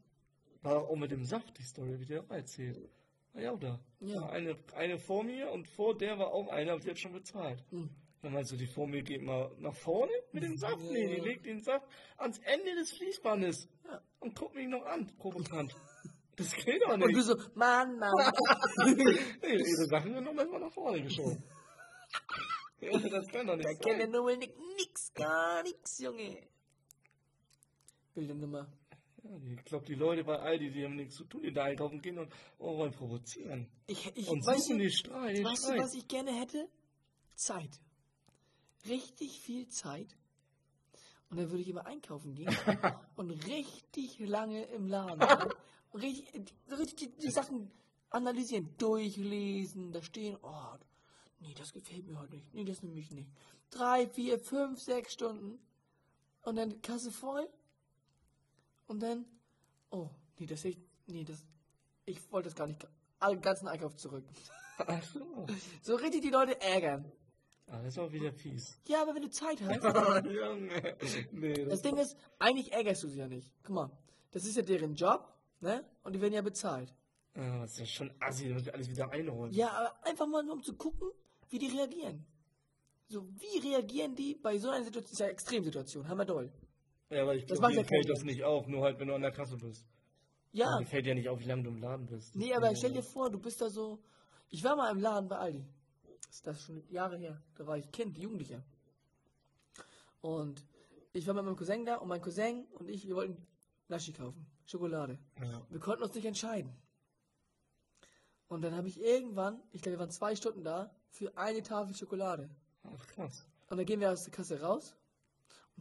War 0.61 0.87
auch 0.87 0.95
mit 0.95 1.11
dem 1.11 1.23
Saft, 1.23 1.57
die 1.57 1.63
Story, 1.63 1.99
wie 1.99 2.05
der 2.05 2.21
auch 2.21 2.29
erzählt. 2.29 2.77
Ja 3.33 3.51
auch 3.51 3.59
da. 3.59 3.79
Ja. 4.01 4.27
Eine, 4.29 4.57
eine 4.75 4.97
vor 4.99 5.23
mir 5.23 5.49
und 5.51 5.67
vor 5.69 5.97
der 5.97 6.17
war 6.19 6.33
auch 6.33 6.49
eine, 6.49 6.71
aber 6.71 6.81
die 6.81 6.89
hat 6.89 6.99
schon 6.99 7.13
bezahlt. 7.13 7.63
Mhm. 7.71 7.89
Dann 8.21 8.33
meinst 8.33 8.51
du, 8.51 8.55
die 8.57 8.67
vor 8.67 8.87
mir 8.87 9.01
geht 9.01 9.21
mal 9.23 9.51
nach 9.57 9.73
vorne 9.73 10.11
mit 10.31 10.43
dem 10.43 10.55
Saft? 10.57 10.79
Ja. 10.83 10.91
Nee, 10.91 11.15
die 11.15 11.21
legt 11.21 11.45
den 11.45 11.59
Saft 11.59 11.87
ans 12.17 12.37
Ende 12.39 12.75
des 12.75 12.91
Fließbandes 12.91 13.67
Ja. 13.85 14.01
und 14.19 14.35
guckt 14.35 14.53
mich 14.55 14.67
noch 14.67 14.85
an, 14.85 15.07
provokant. 15.17 15.75
Das 16.35 16.53
geht 16.53 16.81
doch 16.83 16.93
Und 16.93 16.99
du 17.01 17.07
nicht. 17.07 17.23
so, 17.23 17.35
Mann, 17.55 17.97
Mann. 17.97 18.11
Nee, 19.41 19.53
ihre 19.55 19.85
Sachen 19.87 20.13
sind 20.13 20.23
nochmal 20.23 20.45
nach 20.59 20.71
vorne 20.71 21.01
geschoben. 21.01 21.43
ja, 22.81 22.91
das 22.97 23.27
kann 23.27 23.47
doch 23.47 23.53
Da 23.57 23.69
nicht 23.69 23.81
kennt 23.81 23.99
der 23.99 24.07
sein. 24.07 24.11
Nummer 24.11 24.35
nix, 24.35 25.13
gar 25.13 25.63
nix, 25.63 25.99
Junge. 25.99 26.37
Wilde 28.13 28.35
Nummer. 28.35 28.67
Ich 29.57 29.65
glaube, 29.65 29.85
die 29.85 29.95
Leute 29.95 30.23
bei 30.23 30.39
Aldi, 30.39 30.71
die 30.71 30.83
haben 30.83 30.95
nichts 30.95 31.15
zu 31.15 31.25
tun, 31.25 31.41
die 31.43 31.53
da 31.53 31.63
einkaufen 31.63 32.01
gehen 32.01 32.19
und 32.19 32.31
oh, 32.59 32.77
wollen 32.77 32.91
provozieren. 32.91 33.67
Ich, 33.87 34.11
ich, 34.15 34.27
Und 34.27 34.45
weißt 34.45 34.71
du, 34.71 34.77
die 34.77 34.91
Streit. 34.91 35.43
Weißt 35.43 35.63
du, 35.63 35.67
Streit. 35.67 35.79
was 35.79 35.93
ich 35.93 36.07
gerne 36.07 36.31
hätte? 36.33 36.67
Zeit. 37.35 37.79
Richtig 38.87 39.39
viel 39.41 39.67
Zeit. 39.69 40.15
Und 41.29 41.37
dann 41.37 41.49
würde 41.49 41.61
ich 41.61 41.69
immer 41.69 41.85
einkaufen 41.85 42.35
gehen 42.35 42.55
und 43.15 43.31
richtig 43.47 44.19
lange 44.19 44.63
im 44.65 44.87
Laden 44.87 45.21
richtig, 45.93 46.53
richtig 46.69 46.95
die, 46.97 47.27
die 47.27 47.31
Sachen 47.31 47.71
analysieren, 48.09 48.75
durchlesen, 48.77 49.91
da 49.91 50.01
stehen, 50.01 50.37
oh, 50.41 50.75
nee, 51.39 51.53
das 51.53 51.73
gefällt 51.73 52.07
mir 52.07 52.19
heute 52.19 52.35
nicht, 52.35 52.53
nee, 52.53 52.65
das 52.65 52.83
nehme 52.83 52.99
ich 52.99 53.11
nicht. 53.11 53.29
Drei, 53.69 54.07
vier, 54.07 54.39
fünf, 54.39 54.79
sechs 54.81 55.13
Stunden 55.13 55.59
und 56.43 56.55
dann 56.55 56.81
Kasse 56.81 57.11
voll 57.11 57.47
und 58.91 58.99
dann, 58.99 59.25
oh, 59.89 60.09
nee, 60.37 60.45
das 60.45 60.65
ich, 60.65 60.77
nee, 61.07 61.23
das, 61.23 61.45
ich 62.05 62.19
wollte 62.31 62.49
das 62.49 62.55
gar 62.55 62.67
nicht, 62.67 62.85
alle 63.19 63.39
ganzen 63.39 63.69
Einkauf 63.69 63.95
zurück. 63.95 64.25
Ach 64.77 65.03
so. 65.03 65.47
So 65.81 65.95
richtig 65.95 66.21
die 66.21 66.29
Leute 66.29 66.59
ärgern. 66.61 67.09
Ah, 67.67 67.77
das 67.77 67.93
ist 67.93 67.99
auch 67.99 68.11
wieder 68.11 68.33
fies. 68.33 68.77
Ja, 68.87 69.01
aber 69.01 69.15
wenn 69.15 69.21
du 69.21 69.29
Zeit 69.29 69.61
hast, 69.61 69.83
Junge. 70.25 70.97
Nee, 71.31 71.65
das 71.65 71.81
Ding 71.81 71.97
ist, 71.97 72.17
eigentlich 72.37 72.73
ärgerst 72.73 73.03
du 73.03 73.07
sie 73.07 73.19
ja 73.19 73.27
nicht. 73.27 73.49
Guck 73.63 73.75
mal, 73.75 73.91
das 74.31 74.43
ist 74.43 74.57
ja 74.57 74.61
deren 74.61 74.93
Job, 74.93 75.33
ne? 75.61 75.85
Und 76.03 76.13
die 76.13 76.19
werden 76.19 76.33
ja 76.33 76.41
bezahlt. 76.41 76.93
Ah, 77.35 77.61
das 77.61 77.71
ist 77.71 77.79
ja 77.79 77.85
schon 77.85 78.13
assi, 78.19 78.49
da 78.49 78.55
muss 78.55 78.63
ich 78.63 78.73
alles 78.73 78.89
wieder 78.89 79.09
einholen. 79.09 79.53
Ja, 79.53 79.71
aber 79.71 80.05
einfach 80.05 80.27
mal 80.27 80.43
nur 80.43 80.55
um 80.55 80.63
zu 80.63 80.75
gucken, 80.75 81.11
wie 81.49 81.59
die 81.59 81.67
reagieren. 81.67 82.25
So, 83.07 83.25
wie 83.39 83.59
reagieren 83.59 84.15
die 84.15 84.35
bei 84.35 84.57
so 84.57 84.69
einer 84.69 84.83
Situation? 84.83 85.03
Das 85.03 85.11
ist 85.13 85.19
ja 85.19 85.27
Extremsituation, 85.27 86.07
hammer 86.09 86.25
doll. 86.25 86.51
Ja, 87.11 87.23
aber 87.23 87.35
ich 87.35 87.45
Das 87.45 87.59
glaube, 87.59 87.61
macht 87.61 87.73
dir 87.73 87.81
ja 87.81 87.87
fällt 87.87 88.09
das 88.09 88.23
nicht 88.23 88.43
auf, 88.43 88.67
nur 88.67 88.83
halt, 88.83 88.99
wenn 88.99 89.07
du 89.09 89.13
an 89.15 89.21
der 89.21 89.31
Kasse 89.31 89.57
bist. 89.57 89.85
Ja, 90.53 90.79
Mir 90.79 90.85
fällt 90.85 91.05
ja 91.05 91.13
nicht 91.13 91.29
auf, 91.29 91.39
wie 91.39 91.45
lange 91.45 91.63
du 91.63 91.69
im 91.69 91.77
Laden 91.77 92.05
bist. 92.07 92.35
nee, 92.35 92.53
aber 92.53 92.75
stell 92.75 92.93
dir 92.93 93.03
vor, 93.03 93.29
du 93.29 93.39
bist 93.39 93.61
da 93.61 93.69
so. 93.69 93.99
Ich 94.49 94.63
war 94.63 94.75
mal 94.75 94.91
im 94.91 94.99
Laden 94.99 95.29
bei 95.29 95.37
Aldi. 95.37 95.65
Das 96.27 96.35
ist 96.37 96.47
das 96.47 96.61
schon 96.63 96.83
Jahre 96.89 97.17
her. 97.17 97.41
Da 97.55 97.65
war 97.67 97.77
ich 97.77 97.89
Kind, 97.91 98.17
Jugendlicher. 98.17 98.63
Und 100.21 100.65
ich 101.13 101.25
war 101.27 101.33
mit 101.33 101.43
meinem 101.45 101.55
Cousin 101.55 101.85
da 101.85 101.97
und 101.97 102.07
mein 102.07 102.21
Cousin 102.21 102.65
und 102.73 102.89
ich, 102.89 103.07
wir 103.07 103.15
wollten 103.15 103.45
Naschi 103.87 104.13
kaufen. 104.13 104.45
Schokolade. 104.65 105.19
Ja. 105.41 105.65
Wir 105.69 105.79
konnten 105.79 106.03
uns 106.03 106.13
nicht 106.15 106.25
entscheiden. 106.25 106.71
Und 108.47 108.61
dann 108.61 108.75
habe 108.75 108.87
ich 108.87 108.99
irgendwann, 108.99 109.61
ich 109.71 109.81
glaube, 109.81 109.95
wir 109.97 109.99
waren 109.99 110.11
zwei 110.11 110.35
Stunden 110.35 110.63
da, 110.63 110.93
für 111.09 111.35
eine 111.37 111.61
Tafel 111.63 111.93
Schokolade. 111.95 112.49
Ach, 112.83 113.07
krass. 113.07 113.45
Und 113.69 113.77
dann 113.77 113.85
gehen 113.85 113.99
wir 113.99 114.11
aus 114.11 114.23
der 114.23 114.33
Kasse 114.33 114.61
raus 114.61 114.95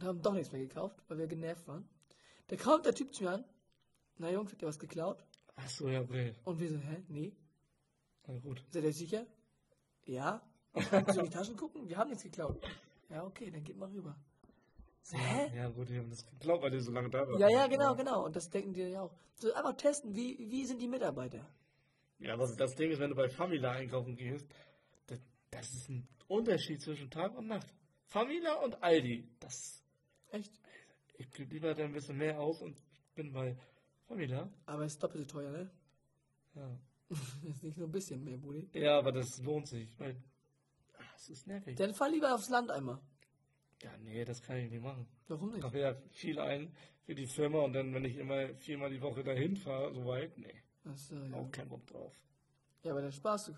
und 0.01 0.07
haben 0.07 0.21
doch 0.21 0.33
nichts 0.33 0.51
mehr 0.51 0.61
gekauft, 0.61 0.97
weil 1.07 1.17
wir 1.17 1.27
genervt 1.27 1.67
waren. 1.67 1.87
Da 2.47 2.55
kommt 2.55 2.85
der 2.85 2.93
Typ 2.93 3.13
zu 3.13 3.23
mir 3.23 3.31
an. 3.31 3.45
Na 4.17 4.31
Jungs, 4.31 4.51
habt 4.51 4.61
ihr 4.61 4.67
was 4.67 4.79
geklaut? 4.79 5.23
Ach 5.55 5.69
so, 5.69 5.87
ja, 5.87 6.01
okay. 6.01 6.33
Und 6.43 6.59
wir 6.59 6.69
so, 6.69 6.77
hä? 6.77 7.03
Nee. 7.07 7.33
Na 8.27 8.37
gut. 8.39 8.63
Seid 8.69 8.83
ihr 8.83 8.93
sicher? 8.93 9.25
Ja. 10.05 10.41
Soll 10.73 11.03
ich 11.07 11.17
in 11.17 11.23
die 11.25 11.29
Taschen 11.29 11.55
gucken? 11.55 11.87
Wir 11.87 11.97
haben 11.97 12.09
nichts 12.09 12.23
geklaut. 12.23 12.61
Ja, 13.09 13.25
okay, 13.25 13.51
dann 13.51 13.63
geht 13.63 13.77
mal 13.77 13.89
rüber. 13.89 14.15
So, 15.03 15.17
hä? 15.17 15.51
Ja, 15.55 15.69
gut, 15.69 15.89
die 15.89 15.97
haben 15.97 16.09
das 16.09 16.25
geglaubt, 16.25 16.63
weil 16.63 16.71
die 16.71 16.79
so 16.79 16.91
lange 16.91 17.09
da 17.09 17.27
waren. 17.27 17.39
Ja, 17.39 17.49
ja, 17.49 17.67
genau, 17.67 17.95
genau. 17.95 18.25
Und 18.25 18.35
das 18.35 18.49
denken 18.49 18.73
die 18.73 18.81
ja 18.81 19.01
auch. 19.01 19.15
So, 19.35 19.53
einfach 19.53 19.75
testen, 19.75 20.15
wie, 20.15 20.37
wie 20.49 20.65
sind 20.65 20.81
die 20.81 20.87
Mitarbeiter? 20.87 21.45
Ja, 22.19 22.33
aber 22.33 22.47
das 22.55 22.75
Ding 22.75 22.91
ist, 22.91 22.99
wenn 22.99 23.09
du 23.09 23.15
bei 23.15 23.29
Famila 23.29 23.71
einkaufen 23.71 24.15
gehst, 24.15 24.47
das, 25.07 25.19
das 25.49 25.73
ist 25.73 25.89
ein 25.89 26.07
Unterschied 26.27 26.81
zwischen 26.81 27.09
Tag 27.09 27.35
und 27.35 27.47
Nacht. 27.47 27.67
Famila 28.05 28.55
und 28.63 28.83
Aldi, 28.83 29.27
das, 29.39 29.81
Echt? 30.31 30.51
ich 31.17 31.31
gebe 31.33 31.53
lieber 31.53 31.73
da 31.75 31.83
ein 31.83 31.93
bisschen 31.93 32.17
mehr 32.17 32.39
aus 32.39 32.61
und 32.61 32.75
bin 33.15 33.31
bei 33.31 33.55
Famila. 34.07 34.49
Aber 34.65 34.85
es 34.85 34.93
ist 34.93 35.03
doppelt 35.03 35.29
so 35.29 35.37
teuer, 35.37 35.51
ne? 35.51 35.69
Ja. 36.55 36.77
Das 37.09 37.19
ist 37.43 37.63
nicht 37.63 37.77
nur 37.77 37.87
ein 37.87 37.91
bisschen 37.91 38.23
mehr, 38.23 38.37
Brudi. 38.37 38.67
ja, 38.73 38.97
aber 38.97 39.11
das 39.11 39.37
lohnt 39.43 39.67
sich, 39.67 39.99
weil, 39.99 40.15
ah, 40.97 41.03
es 41.15 41.29
ist 41.29 41.45
nervig. 41.47 41.75
Dann 41.77 41.93
fahr 41.93 42.09
lieber 42.09 42.33
aufs 42.33 42.49
Land 42.49 42.71
einmal. 42.71 42.99
Ja, 43.83 43.91
nee, 43.99 44.23
das 44.25 44.41
kann 44.41 44.57
ich 44.57 44.71
nicht 44.71 44.81
machen. 44.83 45.07
Warum 45.27 45.49
Ich 45.49 45.55
nicht? 45.55 45.63
mache 45.63 45.79
ja 45.79 45.95
viel 46.11 46.39
ein 46.39 46.73
für 47.05 47.15
die 47.15 47.27
Firma 47.27 47.59
und 47.59 47.73
dann, 47.73 47.93
wenn 47.93 48.05
ich 48.05 48.17
immer 48.17 48.53
viermal 48.55 48.89
die 48.89 49.01
Woche 49.01 49.23
dahin 49.23 49.57
fahre, 49.57 49.93
so 49.93 50.05
weit, 50.05 50.37
nee, 50.37 50.53
Achso, 50.85 51.15
ja. 51.15 51.33
auch 51.35 51.51
kein 51.51 51.67
Bock 51.67 51.85
drauf. 51.87 52.13
Ja, 52.83 52.91
aber 52.91 53.01
dann 53.01 53.11
sparst 53.11 53.49
du. 53.49 53.53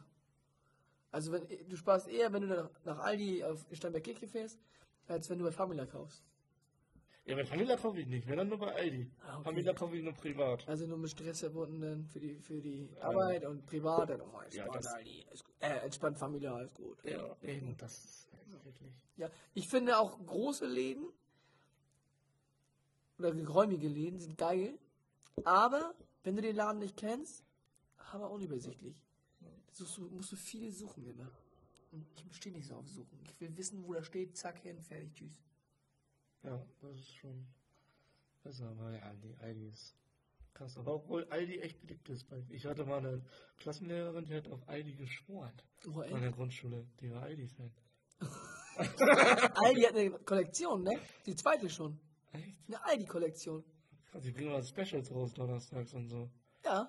Also 1.12 1.32
wenn 1.32 1.48
du 1.70 1.76
sparst 1.78 2.08
eher, 2.08 2.34
wenn 2.34 2.42
du 2.42 2.48
nach, 2.48 2.70
nach 2.86 3.00
Aldi 3.00 3.44
auf 3.44 3.66
Steinberg-Kirche 3.72 4.28
fährst, 4.28 4.60
als 5.08 5.30
wenn 5.30 5.38
du 5.40 5.46
bei 5.46 5.52
Famila 5.52 5.86
kaufst. 5.86 6.24
Ja, 7.26 7.36
bei 7.36 7.46
Famila 7.46 7.78
kaufe 7.78 8.00
ich 8.02 8.08
nicht, 8.08 8.28
wenn 8.28 8.38
dann 8.38 8.50
nur 8.50 8.58
bei 8.58 8.74
Aldi. 8.76 9.10
Ah, 9.22 9.36
okay. 9.36 9.44
Famila 9.46 9.74
kaufe 9.74 9.96
ich 9.96 10.04
nur 10.04 10.14
privat. 10.14 10.68
Also 10.68 10.86
nur 10.88 10.98
mit 10.98 11.10
Stress 11.10 11.40
verbunden 11.40 11.80
dann 11.80 12.06
für 12.08 12.20
die 12.20 12.36
für 12.42 12.60
die 12.62 12.90
Arbeit 13.00 13.46
und 13.46 13.66
privat 13.66 14.10
dann 14.10 14.20
Ja, 14.20 14.42
entspannt 14.44 14.76
das- 14.76 14.88
Aldi, 14.94 15.26
ist 15.32 15.46
gut. 15.46 15.56
Äh, 15.60 15.78
entspannt 15.80 16.18
Famila, 16.18 16.62
ist 16.62 16.76
gut. 16.76 16.98
Ja, 17.06 17.36
eben, 17.42 17.78
das 17.78 18.04
ist 18.04 18.30
wirklich. 18.66 18.92
Ja, 19.16 19.30
ich 19.54 19.68
finde 19.70 19.98
auch 20.00 20.18
große 20.26 20.66
Läden 20.68 21.06
oder 23.20 23.32
geräumige 23.34 23.88
Läden 23.88 24.20
sind 24.20 24.38
geil, 24.38 24.78
aber 25.46 25.94
wenn 26.24 26.36
du 26.36 26.42
den 26.42 26.56
Laden 26.56 26.80
nicht 26.80 26.98
kennst, 26.98 27.46
aber 28.12 28.30
unübersichtlich. 28.32 28.96
Suchst 29.72 29.98
du, 29.98 30.02
musst 30.10 30.32
du 30.32 30.36
viel 30.36 30.72
suchen 30.72 31.06
immer. 31.06 31.32
Und 31.92 32.06
ich 32.30 32.36
stehe 32.38 32.54
nicht 32.56 32.68
so 32.68 32.76
auf 32.76 32.88
Suchen. 32.90 33.20
Ich 33.32 33.40
will 33.42 33.56
wissen, 33.58 33.84
wo 33.86 33.94
da 33.94 34.04
steht, 34.04 34.36
zack, 34.38 34.60
hin, 34.60 34.80
fertig, 34.82 35.14
tschüss. 35.14 35.42
Ja, 36.44 36.66
das 36.82 37.00
ist 37.00 37.16
schon 37.16 37.48
besser, 38.44 38.76
ja, 38.92 39.14
die 39.14 39.36
Aldi 39.38 39.68
ist 39.68 39.96
krass. 40.54 40.78
Aber 40.78 40.96
obwohl 40.96 41.26
Aldi 41.30 41.60
echt 41.60 41.80
beliebt 41.82 42.10
ist. 42.10 42.30
Weil 42.30 42.44
Ich 42.50 42.66
hatte 42.66 42.86
mal 42.86 42.98
eine 43.00 43.22
Klassenlehrerin, 43.58 44.26
die 44.26 44.36
hat 44.36 44.48
auf 44.50 44.68
Aldi 44.68 44.94
geschworen. 44.96 45.54
Oh, 45.88 46.00
An 46.02 46.10
ey. 46.14 46.20
der 46.22 46.32
Grundschule. 46.32 46.86
Die 47.00 47.12
war 47.12 47.24
Aldi-Fan. 47.24 47.72
Aldi 49.56 49.82
hat 49.82 49.96
eine 49.96 50.12
Kollektion, 50.12 50.84
ne? 50.84 51.00
Die 51.26 51.36
zweite 51.36 51.70
schon. 51.70 52.00
Echt? 52.32 52.68
Eine 52.68 52.86
Aldi-Kollektion. 52.86 53.64
Krass, 54.12 54.24
die 54.24 54.32
bringen 54.32 54.52
mal 54.52 54.64
Specials 54.64 55.12
raus 55.12 55.34
donnerstags 55.34 55.94
und 55.94 56.08
so. 56.08 56.30
Ja. 56.66 56.88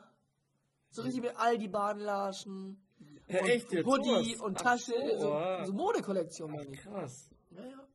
So 0.91 1.03
richtig 1.03 1.23
mit 1.23 1.37
Aldi-Badelatschen. 1.37 2.81
Ja, 3.27 3.41
und 3.41 3.49
echt 3.49 3.73
jetzt? 3.73 3.87
Hoodie 3.87 4.37
und 4.37 4.59
Ach 4.59 4.63
Tasche. 4.63 4.93
so, 5.15 5.21
So, 5.21 5.33
ah. 5.33 5.65
so 5.65 5.73
Modekollektion, 5.73 6.53
meine 6.53 6.71
ich. 6.71 6.81
Krass. 6.81 7.31
Ja, 7.51 7.65
ja. 7.67 7.87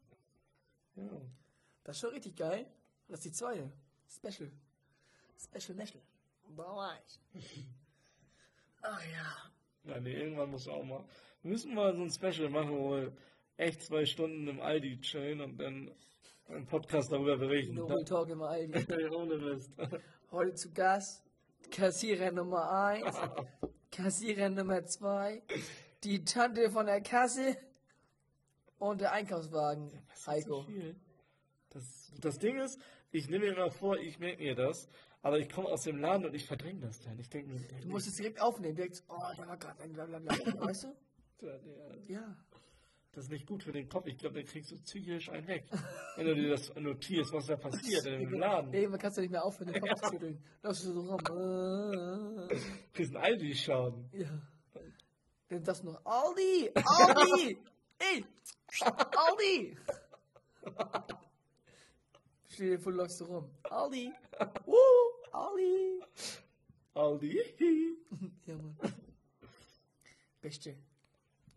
Ja. 1.89 1.93
Das 1.93 1.97
ist 1.97 2.01
schon 2.01 2.11
richtig 2.11 2.35
geil. 2.35 2.59
Und 3.07 3.13
das 3.13 3.19
ist 3.19 3.25
die 3.25 3.31
zweite. 3.31 3.71
Special. 4.07 4.51
Special 5.39 5.75
Metal. 5.75 6.01
Bauweich. 6.55 7.19
Ach 8.83 9.03
ja. 9.11 9.91
Ja, 9.91 9.99
nee, 9.99 10.13
irgendwann 10.13 10.51
muss 10.51 10.67
auch 10.67 10.83
mal. 10.83 11.03
Wir 11.41 11.51
müssen 11.51 11.73
mal 11.73 11.95
so 11.95 12.03
ein 12.03 12.11
Special 12.11 12.49
machen, 12.49 12.77
wo 12.77 12.91
wir 12.91 13.17
echt 13.57 13.81
zwei 13.81 14.05
Stunden 14.05 14.47
im 14.47 14.61
Aldi 14.61 15.01
chillen 15.01 15.41
und 15.41 15.57
dann 15.57 15.91
einen 16.47 16.67
Podcast 16.67 17.11
darüber 17.11 17.37
berichten. 17.37 17.73
No 17.73 17.87
Real 17.87 18.05
Talk 18.05 18.29
im 18.29 18.43
Aldi. 18.43 18.85
Ohne 19.15 19.37
Mist. 19.37 19.71
Heute 20.31 20.53
zu 20.53 20.71
Gast 20.71 21.23
Kassierer 21.71 22.31
Nummer 22.31 22.71
1, 22.71 23.17
Kassierer 23.91 24.49
Nummer 24.49 24.85
2, 24.85 25.41
die 26.03 26.23
Tante 26.23 26.69
von 26.69 26.85
der 26.85 27.01
Kasse 27.01 27.57
und 28.77 29.01
der 29.01 29.11
Einkaufswagen. 29.11 29.91
Ist 30.13 30.27
Heiko. 30.27 30.63
viel. 30.63 30.95
Das, 31.69 32.11
das 32.19 32.37
Ding 32.39 32.57
ist, 32.57 32.79
ich 33.11 33.29
nehme 33.29 33.45
mir 33.45 33.53
immer 33.53 33.71
vor, 33.71 33.97
ich 33.97 34.19
merke 34.19 34.41
mir 34.41 34.55
das, 34.55 34.87
aber 35.21 35.39
ich 35.39 35.49
komme 35.49 35.67
aus 35.67 35.83
dem 35.83 35.97
Laden 35.99 36.25
und 36.25 36.33
ich 36.33 36.45
verdränge 36.45 36.81
das 36.81 36.99
dann. 37.01 37.19
Ich 37.19 37.29
denke 37.29 37.55
Du 37.81 37.89
musst 37.89 38.07
es 38.07 38.15
direkt 38.15 38.41
aufnehmen. 38.41 38.75
Direkt, 38.75 39.03
oh, 39.07 39.17
da 39.37 39.47
war 39.47 39.57
gerade 39.57 39.83
ein 39.83 39.93
Blablabla. 39.93 40.31
Weißt 40.67 40.83
du? 40.85 41.45
ja, 41.45 41.53
Ja. 42.07 42.37
Das 43.11 43.23
ist 43.23 43.31
nicht 43.31 43.47
gut 43.47 43.63
für 43.63 43.71
den 43.71 43.89
Kopf. 43.89 44.05
Ich 44.05 44.17
glaube, 44.19 44.35
da 44.35 44.47
kriegst 44.49 44.69
du 44.71 44.75
psychisch 44.81 45.29
einen 45.29 45.47
weg. 45.47 45.65
Wenn 46.15 46.27
du 46.27 46.35
dir 46.35 46.49
das 46.51 46.73
notierst, 46.75 47.33
was 47.33 47.47
da 47.47 47.55
passiert 47.55 48.05
in 48.05 48.19
dem 48.19 48.33
Laden. 48.39 48.69
Nee, 48.71 48.87
man 48.87 48.99
kann 48.99 49.11
ja 49.11 49.21
nicht 49.21 49.31
mehr 49.31 49.43
aufhören, 49.43 49.73
den 49.73 49.81
Kopf 49.81 49.99
zu 50.01 50.09
schütteln. 50.11 50.43
Läufst 50.61 50.85
du 50.85 50.93
so 50.93 51.01
rum. 51.01 51.17
Kriegst 52.93 53.15
einen 53.15 53.23
Aldi-Schaden. 53.25 54.09
Ja. 54.13 54.29
Dann 55.49 55.63
sagst 55.65 55.81
du 55.83 55.87
noch, 55.87 56.05
Aldi! 56.05 56.71
Aldi! 56.75 57.57
Ey! 57.97 58.25
Aldi! 58.79 59.77
Stell 62.59 62.71
dir 62.71 62.79
vor, 62.79 62.91
du 62.91 62.97
läufst 62.97 63.21
rum. 63.21 63.49
Aldi! 63.69 64.11
Woo! 64.65 64.75
Aldi! 65.31 66.03
Aldi. 66.93 67.39
Ja, 68.47 68.57
Mann. 68.57 68.77
Beste. 70.41 70.75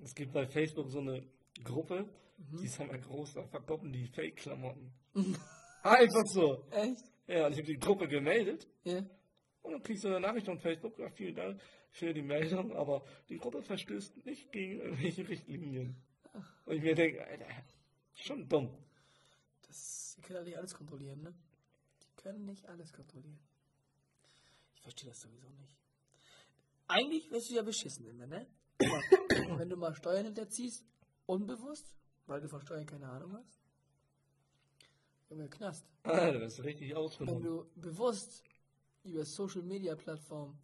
Es 0.00 0.14
gibt 0.14 0.32
bei 0.32 0.46
Facebook 0.46 0.88
so 0.88 1.00
eine 1.00 1.26
Gruppe, 1.64 2.08
die 2.36 2.66
ist 2.66 2.78
halt 2.78 3.02
groß, 3.02 3.34
da 3.34 3.42
verkoppen 3.48 3.92
die 3.92 4.06
Fake-Klamotten. 4.06 4.92
Einfach 5.82 6.24
so. 6.26 6.68
Echt? 6.70 7.02
Ja, 7.26 7.46
und 7.46 7.52
ich 7.54 7.58
habe 7.58 7.66
die 7.66 7.80
Gruppe 7.80 8.06
gemeldet. 8.06 8.68
Ja. 8.84 8.98
Und 9.62 9.72
dann 9.72 9.82
kriegst 9.82 10.04
du 10.04 10.08
eine 10.08 10.20
Nachricht 10.20 10.46
von 10.46 10.60
Facebook, 10.60 11.00
ja, 11.00 11.10
vielen 11.10 11.34
Dank 11.34 11.60
für 11.90 12.14
die 12.14 12.22
Meldung, 12.22 12.76
aber 12.76 13.04
die 13.28 13.38
Gruppe 13.38 13.60
verstößt 13.60 14.24
nicht 14.24 14.52
gegen 14.52 14.80
irgendwelche 14.80 15.28
Richtlinien. 15.28 15.96
Und 16.64 16.76
ich 16.76 16.82
mir 16.82 16.94
denke, 16.94 17.26
Alter, 17.26 17.46
schon 18.14 18.48
dumm. 18.48 18.70
Das, 19.66 20.01
die 20.16 20.22
können 20.22 20.38
ja 20.40 20.44
nicht 20.44 20.58
alles 20.58 20.74
kontrollieren, 20.74 21.22
ne? 21.22 21.34
Die 22.02 22.22
können 22.22 22.44
nicht 22.44 22.66
alles 22.66 22.92
kontrollieren. 22.92 23.40
Ich 24.74 24.80
verstehe 24.82 25.08
das 25.08 25.20
sowieso 25.20 25.48
nicht. 25.50 25.76
Eigentlich 26.88 27.30
wirst 27.30 27.50
du 27.50 27.54
ja 27.54 27.62
beschissen 27.62 28.06
immer, 28.06 28.26
ne? 28.26 28.46
Wenn 29.56 29.68
du 29.68 29.76
mal 29.76 29.94
Steuern 29.94 30.24
hinterziehst, 30.24 30.84
unbewusst, 31.26 31.94
weil 32.26 32.40
du 32.40 32.48
von 32.48 32.60
Steuern 32.60 32.86
keine 32.86 33.08
Ahnung 33.08 33.34
hast, 33.34 33.60
Junge, 35.30 35.48
Knast. 35.48 35.86
Alter, 36.02 36.40
das 36.40 36.58
ist 36.58 36.64
richtig 36.64 36.90
Wenn 36.90 36.96
ausgenommen. 36.96 37.42
du 37.42 37.70
bewusst 37.76 38.44
über 39.04 39.24
Social 39.24 39.62
Media 39.62 39.94
Plattformen 39.94 40.58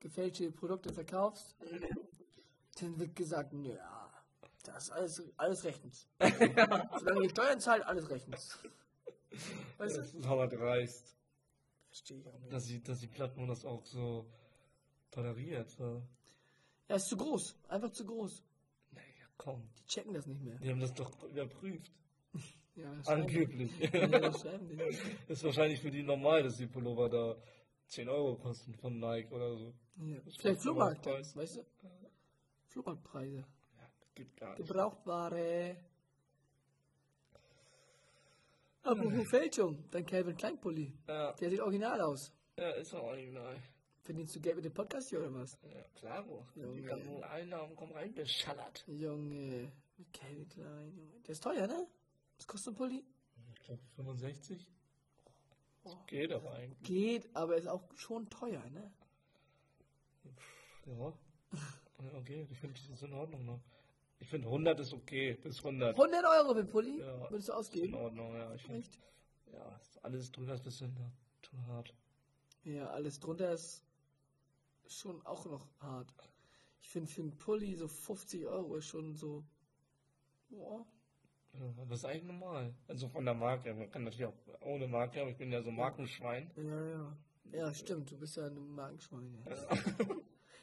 gefälschte 0.00 0.50
Produkte 0.50 0.92
verkaufst, 0.92 1.54
dann 2.80 2.98
wird 2.98 3.14
gesagt, 3.14 3.52
ja, 3.52 3.99
das 4.62 4.84
ist 4.84 4.90
alles, 4.90 5.22
alles 5.36 5.64
rechtens. 5.64 6.08
Solange 6.98 7.22
die 7.22 7.30
Steuern 7.30 7.60
zahlt, 7.60 7.82
alles 7.84 8.08
rechtens. 8.10 8.58
Weißt 9.78 9.96
Das 9.96 10.12
du? 10.12 10.18
ist 10.18 10.26
aber 10.26 10.48
dreist, 10.48 11.16
Verstehe 11.88 12.18
ich 12.18 12.26
auch 12.28 12.38
nicht. 12.38 12.52
dass 12.52 12.66
die, 12.66 12.82
dass 12.82 13.00
die 13.00 13.06
Plattform 13.06 13.48
das 13.48 13.64
auch 13.64 13.84
so 13.84 14.30
toleriert. 15.10 15.70
So. 15.70 16.02
Ja, 16.88 16.96
ist 16.96 17.08
zu 17.08 17.16
groß. 17.16 17.56
Einfach 17.68 17.90
zu 17.90 18.04
groß. 18.04 18.44
Naja, 18.92 19.04
komm. 19.36 19.68
Die 19.78 19.84
checken 19.86 20.14
das 20.14 20.26
nicht 20.26 20.40
mehr. 20.42 20.56
Die 20.58 20.70
haben 20.70 20.80
das 20.80 20.94
doch 20.94 21.22
überprüft. 21.24 21.92
Ja, 22.76 22.84
wahrscheinlich. 22.96 23.08
Angeblich. 23.36 23.78
Ja, 23.92 24.30
ist 25.28 25.42
wahrscheinlich 25.44 25.80
für 25.80 25.90
die 25.90 26.04
normal, 26.04 26.44
dass 26.44 26.56
die 26.56 26.68
Pullover 26.68 27.08
da 27.10 27.36
10 27.88 28.08
Euro 28.08 28.36
kosten 28.36 28.74
von 28.76 28.98
Nike 28.98 29.30
oder 29.34 29.56
so. 29.56 29.74
Ja. 29.96 30.20
Das 30.24 30.36
Vielleicht 30.36 30.60
Flohmarkt, 30.62 31.04
weißt 31.04 31.56
du? 31.56 31.66
Flohmarktpreise. 32.68 33.44
Gibt 34.14 34.36
gar 34.36 34.50
nicht. 34.56 34.66
Gebrauchtware. 34.66 35.76
Apropos 38.82 39.28
Fälschung, 39.28 39.84
dein 39.90 40.06
Calvin 40.06 40.36
Klein 40.36 40.58
Pulli. 40.58 40.92
Ja, 41.06 41.32
Der 41.32 41.50
sieht 41.50 41.60
original 41.60 42.00
aus. 42.00 42.32
ja, 42.56 42.70
ist 42.70 42.94
auch 42.94 43.02
original. 43.04 43.56
Verdienst 44.02 44.34
du 44.34 44.40
Geld 44.40 44.56
mit 44.56 44.64
dem 44.64 44.72
Podcast 44.72 45.10
hier 45.10 45.20
oder 45.20 45.34
was? 45.34 45.58
Ja, 45.62 45.82
klar, 45.94 46.26
wo. 46.26 46.44
Die 46.56 46.82
ganzen 46.82 47.22
Einnahmen 47.22 47.76
kommen 47.76 47.92
reingeschallert. 47.92 48.84
Junge, 48.88 49.70
mit 49.98 50.12
Calvin 50.12 50.48
Klein, 50.48 50.96
Junge. 50.96 51.20
Der 51.20 51.30
ist 51.30 51.42
teuer, 51.42 51.66
ne? 51.66 51.86
Was 52.38 52.46
kostet 52.46 52.72
ein 52.72 52.76
Pulli? 52.76 53.04
Ich 53.54 53.62
glaube 53.64 53.82
65. 53.96 54.66
Oh. 55.84 55.94
Geht 56.06 56.32
aber 56.32 56.52
eigentlich. 56.54 56.82
Geht, 56.82 57.36
aber 57.36 57.56
ist 57.56 57.66
auch 57.68 57.82
schon 57.96 58.28
teuer, 58.30 58.64
ne? 58.70 58.90
Ja. 60.86 61.12
Ja, 62.02 62.16
okay, 62.18 62.46
ich 62.50 62.58
finde, 62.58 62.80
das 62.80 62.88
ist 62.88 63.02
in 63.02 63.12
Ordnung 63.12 63.44
noch. 63.44 63.60
Ich 64.20 64.28
finde 64.28 64.46
100 64.48 64.78
ist 64.80 64.92
okay, 64.92 65.34
bis 65.34 65.58
100. 65.58 65.96
100 65.98 66.24
Euro 66.24 66.54
für 66.54 66.62
den 66.62 66.68
Pulli? 66.70 67.00
Ja. 67.00 67.30
Würdest 67.30 67.32
du 67.32 67.36
Ist 67.36 67.48
in 67.48 67.54
ausgeben? 67.54 67.94
Ordnung, 67.94 68.34
ja. 68.34 68.54
Ich 68.54 68.62
finde, 68.62 68.78
Echt? 68.78 68.98
ja, 69.52 69.80
alles 70.02 70.30
drüber 70.30 70.54
ist 70.54 70.60
ein 70.60 70.64
bisschen 70.64 70.96
zu 71.42 71.66
hart. 71.66 71.94
Ja, 72.64 72.90
alles 72.90 73.18
drunter 73.18 73.52
ist 73.52 73.84
schon 74.86 75.24
auch 75.24 75.46
noch 75.46 75.66
hart. 75.80 76.12
Ich 76.82 76.88
finde 76.88 77.10
für 77.10 77.22
einen 77.22 77.36
Pulli 77.36 77.74
so 77.74 77.88
50 77.88 78.46
Euro 78.46 78.76
ist 78.76 78.86
schon 78.86 79.14
so. 79.14 79.42
Boah. 80.50 80.86
Ja, 81.52 81.84
das 81.88 81.98
ist 82.00 82.04
eigentlich 82.04 82.24
normal. 82.24 82.74
Also 82.88 83.08
von 83.08 83.24
der 83.24 83.34
Marke. 83.34 83.74
Man 83.74 83.90
kann 83.90 84.04
natürlich 84.04 84.26
auch 84.26 84.34
ohne 84.60 84.86
Marke, 84.86 85.20
aber 85.22 85.30
ich 85.30 85.36
bin 85.36 85.50
ja 85.50 85.62
so 85.62 85.70
Markenschwein. 85.70 86.50
Ja, 86.56 86.86
ja. 86.86 87.16
Ja, 87.52 87.74
stimmt. 87.74 88.10
Du 88.10 88.18
bist 88.18 88.36
ja 88.36 88.46
ein 88.46 88.68
Magenschwein. 88.74 89.42
Ja. 89.46 89.56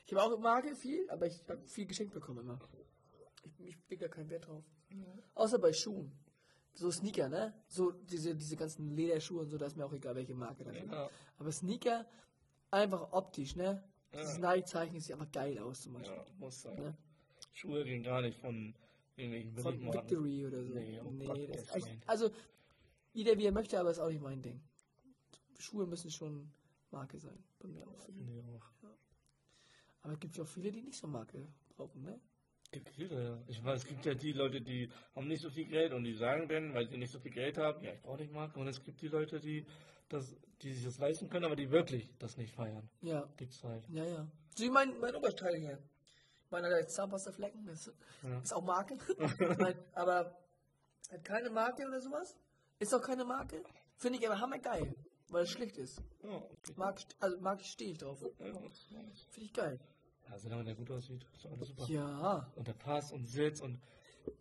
ich 0.05 0.13
habe 0.13 0.23
auch 0.23 0.39
Marke 0.39 0.75
viel, 0.75 1.09
aber 1.09 1.25
ich 1.25 1.43
habe 1.49 1.65
viel 1.67 1.85
geschenkt 1.87 2.13
bekommen 2.13 2.39
immer. 2.39 2.59
Ich, 3.43 3.59
ich 3.59 3.77
leg 3.89 3.99
da 3.99 4.07
keinen 4.07 4.29
Wert 4.29 4.47
drauf. 4.47 4.63
Außer 5.35 5.59
bei 5.59 5.73
Schuhen. 5.73 6.11
So 6.73 6.91
Sneaker, 6.91 7.27
ne? 7.29 7.53
So 7.67 7.91
diese, 7.91 8.35
diese 8.35 8.55
ganzen 8.55 8.95
Lederschuhe 8.95 9.41
und 9.41 9.49
so, 9.49 9.57
da 9.57 9.65
ist 9.65 9.75
mir 9.75 9.85
auch 9.85 9.93
egal, 9.93 10.15
welche 10.15 10.35
Marke 10.35 10.63
das 10.63 10.75
ist. 10.75 10.91
Ja, 10.91 11.09
Aber 11.37 11.51
Sneaker, 11.51 12.05
einfach 12.71 13.11
optisch, 13.11 13.55
ne? 13.55 13.83
Dieses 14.13 14.37
Ja. 14.37 14.53
Nike-Zeichen 14.55 14.99
sieht 14.99 15.13
einfach 15.13 15.31
geil 15.31 15.57
aus 15.59 15.81
zum 15.81 15.93
Beispiel. 15.93 16.15
ja, 16.17 16.25
muss 16.37 16.61
sein. 16.61 16.75
Ne? 16.75 16.97
Schuhe 17.51 17.83
gehen 17.83 18.03
gar 18.03 18.21
nicht 18.21 18.37
von 18.39 18.75
irgendwelchen 19.15 19.81
Von. 19.81 19.93
Victory 19.93 20.45
oder 20.45 20.63
so. 20.63 20.73
Nee, 20.73 21.01
oh 21.03 21.09
Nee, 21.11 21.25
Gott, 21.25 21.49
das 21.49 21.65
das 21.65 21.75
ist 21.77 21.87
echt, 21.87 22.07
also 22.09 22.29
jeder 23.13 23.37
wie 23.37 23.45
er 23.45 23.51
möchte, 23.51 23.79
aber 23.79 23.89
ist 23.89 23.99
auch 23.99 24.09
nicht 24.09 24.21
mein 24.21 24.41
Ding. 24.41 24.61
Schuhe 25.57 25.87
müssen 25.87 26.11
schon 26.11 26.51
Marke 26.91 27.17
sein. 27.17 27.43
Bei 27.59 27.67
mir 27.67 27.87
auch. 27.87 28.07
Auch. 28.07 28.89
Aber 30.03 30.13
es 30.13 30.19
gibt 30.19 30.37
ja 30.37 30.43
auch 30.43 30.47
viele, 30.47 30.71
die 30.71 30.83
nicht 30.83 30.97
so 30.99 31.07
Marke 31.07 31.47
brauchen, 31.69 32.03
ne? 32.03 32.19
Gibt 32.71 32.89
viele, 32.89 33.23
ja. 33.23 33.37
Ich 33.47 33.63
weiß, 33.63 33.81
es 33.83 33.87
gibt 33.87 34.05
ja 34.05 34.13
die 34.13 34.33
Leute, 34.33 34.61
die 34.61 34.89
haben 35.15 35.27
nicht 35.27 35.41
so 35.41 35.49
viel 35.49 35.65
Geld 35.65 35.93
und 35.93 36.03
die 36.03 36.13
sagen 36.13 36.47
dann, 36.49 36.73
weil 36.73 36.87
sie 36.89 36.97
nicht 36.97 37.11
so 37.11 37.19
viel 37.19 37.31
Geld 37.31 37.57
haben, 37.57 37.81
ja, 37.83 37.93
ich 37.93 38.01
brauche 38.01 38.17
nicht 38.17 38.33
Marke. 38.33 38.59
Und 38.59 38.67
es 38.67 38.83
gibt 38.83 39.01
die 39.01 39.07
Leute, 39.07 39.39
die 39.39 39.65
das, 40.09 40.35
die 40.61 40.73
sich 40.73 40.83
das 40.83 40.97
leisten 40.99 41.29
können, 41.29 41.45
aber 41.45 41.55
die 41.55 41.71
wirklich 41.71 42.09
das 42.19 42.35
nicht 42.37 42.53
feiern. 42.53 42.89
Ja, 43.01 43.27
Gibt's 43.37 43.63
halt. 43.63 43.87
ja, 43.89 44.03
ja. 44.05 44.27
So 44.55 44.63
wie 44.65 44.69
mein, 44.69 44.99
mein 44.99 45.15
Oberteil 45.15 45.55
hier. 45.55 45.79
Meiner 46.49 46.69
hat 46.75 46.89
Zahnpastaflecken, 46.91 47.65
das 47.65 47.91
Ja. 48.23 48.39
ist 48.39 48.53
auch 48.53 48.63
Marke. 48.63 48.97
Nein, 49.59 49.75
aber 49.93 50.37
hat 51.11 51.23
keine 51.23 51.49
Marke 51.49 51.85
oder 51.87 52.01
sowas. 52.01 52.35
Ist 52.79 52.93
auch 52.93 53.01
keine 53.01 53.23
Marke. 53.25 53.63
Finde 53.97 54.19
ich 54.19 54.27
aber 54.27 54.39
hammergeil, 54.39 54.93
weil 55.29 55.43
es 55.43 55.49
schlicht 55.51 55.77
ist. 55.77 56.01
Ja, 56.23 56.35
okay. 56.37 56.73
Marke, 56.75 57.03
also 57.19 57.39
Marke 57.39 57.63
stehe 57.63 57.91
ich 57.91 57.97
drauf. 57.97 58.21
Ja, 58.39 58.47
ist. 58.65 58.87
Finde 59.29 59.45
ich 59.45 59.53
geil. 59.53 59.79
Ja, 60.29 60.39
solange 60.39 60.63
der 60.63 60.75
gut 60.75 60.91
aussieht, 60.91 61.25
ist 61.33 61.45
doch 61.45 61.51
alles 61.51 61.67
super. 61.69 61.85
Ja. 61.87 62.51
Und 62.55 62.67
der 62.67 62.73
Pass 62.73 63.11
und 63.11 63.25
Sitz 63.27 63.61
und 63.61 63.79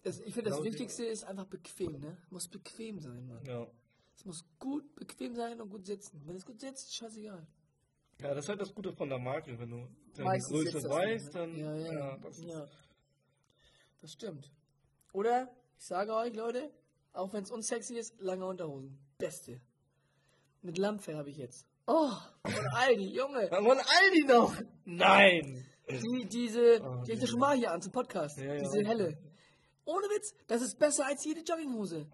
Das, 0.03 0.20
ich 0.20 0.35
finde, 0.35 0.51
das 0.51 0.62
Wichtigste 0.62 1.05
ist 1.05 1.25
einfach 1.25 1.46
bequem, 1.46 2.01
ne? 2.01 2.16
Muss 2.31 2.49
bequem 2.49 2.99
sein, 2.99 3.27
Mann. 3.27 3.44
ja. 3.44 3.66
Es 4.16 4.25
muss 4.25 4.44
gut 4.59 4.94
bequem 4.94 5.35
sein 5.35 5.61
und 5.61 5.68
gut 5.68 5.85
sitzen. 5.85 6.22
Wenn 6.25 6.37
es 6.37 6.46
gut 6.46 6.59
sitzt, 6.59 6.94
scheißegal. 6.94 7.46
Ja, 8.20 8.35
das 8.35 8.44
ist 8.44 8.49
halt 8.49 8.61
das 8.62 8.75
Gute 8.75 8.92
von 8.92 9.11
der 9.11 9.18
Marke, 9.18 9.59
wenn 9.59 9.70
du 9.70 9.88
deine 10.14 10.38
Größe 10.40 10.70
sitzt 10.70 10.88
weißt, 10.88 11.25
nicht, 11.27 11.35
dann 11.35 11.53
ne? 11.53 11.83
Ja, 11.87 11.92
ja. 11.92 12.16
das 12.16 12.42
ja. 12.42 12.66
Das 14.01 14.12
stimmt. 14.12 14.51
Oder, 15.12 15.51
ich 15.79 15.85
sage 15.85 16.14
euch, 16.14 16.35
Leute, 16.35 16.70
auch 17.12 17.33
wenn 17.35 17.42
es 17.42 17.51
unsexy 17.51 17.96
ist, 17.99 18.18
lange 18.20 18.46
Unterhosen. 18.46 18.99
Beste. 19.18 19.61
Mit 20.62 20.79
Lammfell 20.79 21.16
habe 21.16 21.29
ich 21.31 21.37
jetzt. 21.37 21.66
Oh, 21.87 22.11
von 22.44 22.66
Aldi, 22.75 23.14
Junge. 23.14 23.49
Ja, 23.51 23.62
von 23.62 23.79
Aldi 23.79 24.25
noch! 24.27 24.55
Nein! 24.85 25.64
Die, 25.88 26.27
diese, 26.29 26.83
Oh, 26.83 27.03
die 27.05 27.12
ich 27.12 27.20
ja 27.20 27.27
schon 27.27 27.38
mal 27.38 27.57
hier 27.57 27.70
an 27.70 27.81
zum 27.81 27.92
Podcast. 27.92 28.38
Ja, 28.38 28.55
ja. 28.55 28.61
diese 28.62 28.85
helle. 28.85 29.18
Ohne 29.85 30.07
Witz, 30.09 30.35
das 30.49 30.62
ist 30.62 30.79
besser 30.79 31.07
als 31.07 31.25
jede 31.25 31.40
Jogginghose. 31.42 32.07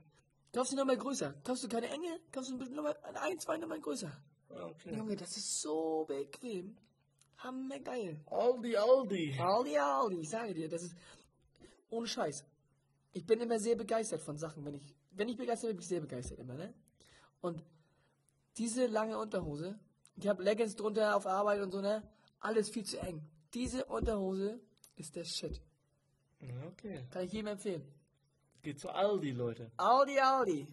Kaufst 0.52 0.72
du 0.72 0.76
nochmal 0.76 0.98
größer. 0.98 1.34
Kaufst 1.42 1.64
du 1.64 1.68
keine 1.68 1.88
enge, 1.88 2.20
kaufst 2.30 2.50
du 2.50 2.56
nochmal 2.56 2.96
ein, 3.14 3.38
zwei 3.38 3.56
nochmal 3.56 3.80
größer. 3.80 4.12
Ja, 4.50 4.66
Okay. 4.66 4.94
Junge, 4.94 5.16
das 5.16 5.34
ist 5.36 5.62
so 5.62 6.04
bequem. 6.06 6.76
Hammergeil. 7.38 8.20
Aldi, 8.26 8.76
Aldi. 8.76 9.36
Aldi, 9.40 9.78
Aldi, 9.78 10.20
ich 10.20 10.28
sage 10.28 10.52
dir, 10.52 10.68
das 10.68 10.82
ist 10.82 10.94
ohne 11.88 12.06
Scheiß. 12.06 12.44
Ich 13.14 13.24
bin 13.26 13.40
immer 13.40 13.58
sehr 13.58 13.76
begeistert 13.76 14.20
von 14.20 14.36
Sachen, 14.36 14.64
wenn 14.66 14.74
ich, 14.74 14.94
wenn 15.12 15.28
ich 15.28 15.36
begeistert 15.36 15.68
bin, 15.70 15.76
bin 15.76 15.82
ich 15.82 15.88
sehr 15.88 16.00
begeistert 16.00 16.38
immer, 16.38 16.54
ne? 16.54 16.74
Und 17.40 17.64
diese 18.58 18.86
lange 18.86 19.18
Unterhose, 19.18 19.78
ich 20.16 20.28
habe 20.28 20.42
Leggings 20.42 20.76
drunter 20.76 21.16
auf 21.16 21.26
Arbeit 21.26 21.62
und 21.62 21.70
so, 21.72 21.80
ne? 21.80 22.02
Alles 22.40 22.68
viel 22.68 22.84
zu 22.84 22.98
eng. 22.98 23.26
Diese 23.54 23.84
Unterhose 23.86 24.60
ist 24.96 25.14
der 25.16 25.24
Shit. 25.24 25.60
Ja, 26.40 26.66
okay. 26.66 27.04
Kann 27.10 27.24
ich 27.24 27.32
jedem 27.32 27.48
empfehlen. 27.48 27.82
Geht 28.62 28.78
zu 28.78 28.88
Aldi, 28.90 29.30
Leute. 29.32 29.70
Aldi, 29.76 30.18
Aldi. 30.18 30.66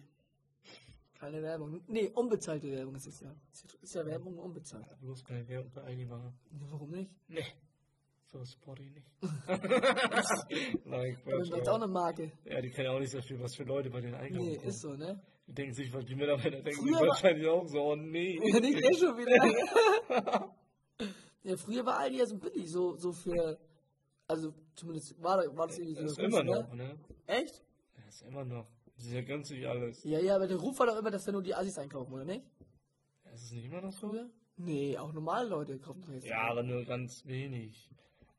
Keine 1.18 1.42
Werbung. 1.42 1.82
Nee, 1.86 2.08
unbezahlte 2.14 2.70
Werbung 2.70 2.94
ist 2.94 3.06
es 3.06 3.20
ja. 3.20 3.34
Ist 3.82 3.94
ja 3.94 4.06
Werbung 4.06 4.38
unbezahlt. 4.38 4.86
Bloß 5.00 5.24
keine 5.24 5.46
Werbung 5.48 5.70
bei 5.74 5.82
Aldi 5.82 6.06
machen. 6.06 6.32
Warum 6.70 6.90
nicht? 6.90 7.10
Nee. 7.28 7.44
So 8.24 8.44
Spotty 8.44 8.90
nicht. 8.90 9.06
Nein, 10.86 11.18
Das 11.26 11.48
Quatsch. 11.48 11.60
ist 11.60 11.68
auch 11.68 11.74
eine 11.74 11.88
Marke. 11.88 12.32
Ja, 12.44 12.60
die 12.60 12.70
kennen 12.70 12.88
auch 12.88 13.00
nicht 13.00 13.10
so 13.10 13.20
viel, 13.20 13.38
was 13.40 13.54
für 13.56 13.64
Leute 13.64 13.90
bei 13.90 14.00
den 14.00 14.14
einkaufen 14.14 14.46
Nee, 14.46 14.56
kommen. 14.56 14.68
ist 14.68 14.80
so, 14.80 14.94
ne? 14.94 15.20
Die 15.48 15.52
denken 15.54 15.74
sich, 15.74 15.92
was 15.92 16.04
die 16.04 16.14
Mitarbeiter 16.14 16.62
denken 16.62 16.80
Früher 16.80 17.08
wahrscheinlich 17.08 17.46
auch 17.48 17.66
so, 17.66 17.80
oh 17.82 17.96
nee. 17.96 18.38
Ja, 18.42 18.60
nicht 18.60 18.78
eh 18.80 18.94
schon 18.94 19.16
wieder. 19.18 20.54
ja, 21.42 21.56
früher 21.56 21.84
war 21.86 21.98
Aldi 21.98 22.18
ja 22.18 22.26
so 22.26 22.38
billig, 22.38 22.70
so, 22.70 22.96
so 22.96 23.12
für, 23.12 23.58
also 24.26 24.54
zumindest 24.74 25.20
war, 25.22 25.38
war 25.56 25.66
das 25.66 25.78
irgendwie 25.78 25.94
so. 25.94 26.02
Das 26.02 26.12
ist 26.12 26.18
immer 26.18 26.38
Ruf, 26.38 26.46
noch, 26.46 26.74
ne? 26.74 26.98
Echt? 27.26 27.64
Das 27.94 28.14
ist 28.16 28.22
immer 28.22 28.44
noch. 28.44 28.66
Das 28.96 29.06
ist 29.06 29.12
ja 29.12 29.22
günstig 29.22 29.66
alles. 29.66 30.04
Ja, 30.04 30.18
ja, 30.18 30.36
aber 30.36 30.46
der 30.46 30.58
Ruf 30.58 30.78
war 30.78 30.86
doch 30.86 30.98
immer, 30.98 31.10
dass 31.10 31.24
da 31.24 31.32
nur 31.32 31.42
die 31.42 31.54
Assis 31.54 31.78
einkaufen, 31.78 32.12
oder 32.12 32.24
nicht? 32.24 32.44
Ist 33.32 33.44
es 33.44 33.52
nicht 33.52 33.64
immer 33.64 33.80
noch 33.80 33.92
so? 33.92 34.10
Früher? 34.10 34.30
Nee, 34.56 34.98
auch 34.98 35.12
normale 35.12 35.48
Leute 35.48 35.78
kaufen 35.78 36.02
doch 36.02 36.12
jetzt. 36.12 36.26
Ja, 36.26 36.50
aber 36.50 36.62
nur 36.62 36.84
ganz 36.84 37.24
wenig. 37.24 37.90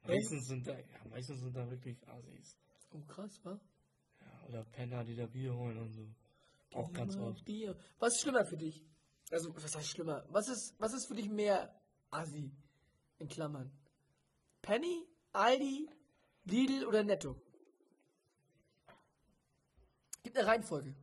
Meistens 0.05 0.47
sind 0.47 0.67
da, 0.67 0.73
ja, 0.73 1.05
meistens 1.09 1.39
sind 1.39 1.55
da 1.55 1.69
wirklich 1.69 1.97
Assis. 2.07 2.57
Oh, 2.91 3.01
krass, 3.07 3.39
wa? 3.43 3.59
Ja, 4.19 4.47
oder 4.47 4.63
Penner, 4.65 5.03
die 5.03 5.15
da 5.15 5.25
Bier 5.25 5.55
holen 5.55 5.77
und 5.77 5.91
so. 5.91 6.07
Auch 6.73 6.91
ganz 6.93 7.17
oft. 7.17 7.43
Bier. 7.45 7.75
Was 7.99 8.15
ist 8.15 8.21
schlimmer 8.21 8.45
für 8.45 8.57
dich? 8.57 8.83
Also, 9.31 9.55
was 9.55 9.75
heißt 9.75 9.87
schlimmer? 9.87 10.25
Was 10.29 10.47
ist, 10.49 10.75
was 10.79 10.93
ist 10.93 11.07
für 11.07 11.15
dich 11.15 11.29
mehr 11.29 11.73
Assi? 12.09 12.51
In 13.21 13.27
Klammern. 13.27 13.71
Penny, 14.63 15.05
Aldi, 15.31 15.87
Lidl 16.45 16.87
oder 16.87 17.03
Netto? 17.03 17.39
Gibt 20.23 20.35
eine 20.35 20.47
Reihenfolge. 20.47 20.95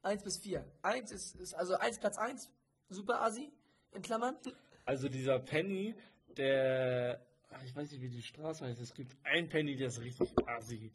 Eins 0.00 0.22
bis 0.22 0.38
vier. 0.38 0.64
Eins 0.80 1.12
ist, 1.12 1.36
ist 1.36 1.52
also 1.52 1.74
eins 1.74 1.98
Platz 1.98 2.16
eins, 2.16 2.48
super 2.88 3.20
Assi, 3.20 3.52
in 3.92 4.00
Klammern. 4.00 4.38
Also 4.86 5.10
dieser 5.10 5.38
Penny, 5.40 5.94
der, 6.38 7.20
ich 7.66 7.76
weiß 7.76 7.92
nicht, 7.92 8.00
wie 8.00 8.08
die 8.08 8.22
Straße 8.22 8.64
heißt. 8.64 8.80
Es 8.80 8.94
gibt 8.94 9.14
einen 9.26 9.50
Penny, 9.50 9.76
der 9.76 9.88
ist 9.88 10.00
richtig 10.00 10.30
assi. 10.48 10.90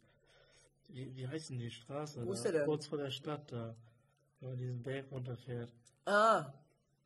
Wie, 0.88 1.14
wie 1.14 1.28
heißt 1.28 1.50
denn 1.50 1.60
die 1.60 1.70
Straße? 1.70 2.26
Wo 2.26 2.32
ist 2.32 2.44
der 2.44 2.50
denn? 2.50 2.64
Kurz 2.64 2.88
vor 2.88 2.98
der 2.98 3.12
Stadt 3.12 3.52
da. 3.52 3.76
Wenn 4.40 4.48
man 4.48 4.58
diesen 4.58 4.82
Berg 4.82 5.08
runterfährt. 5.12 5.72
Ah, 6.04 6.52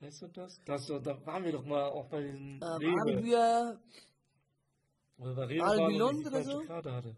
Weißt 0.00 0.22
du 0.22 0.28
das? 0.28 0.60
das 0.64 0.86
da 0.86 1.26
waren 1.26 1.44
wir 1.44 1.52
doch 1.52 1.64
mal 1.64 1.88
auch 1.90 2.08
bei 2.08 2.22
ähm, 2.24 2.60
Rewe. 2.62 3.16
Albier, 3.16 3.80
Oder 5.18 5.34
bei 5.34 5.44
Rewe 5.44 5.64
Albi 5.64 5.98
waren, 5.98 6.26
oder 6.26 6.42
so? 6.44 6.60
Karte 6.60 6.92
hatte. 6.92 7.16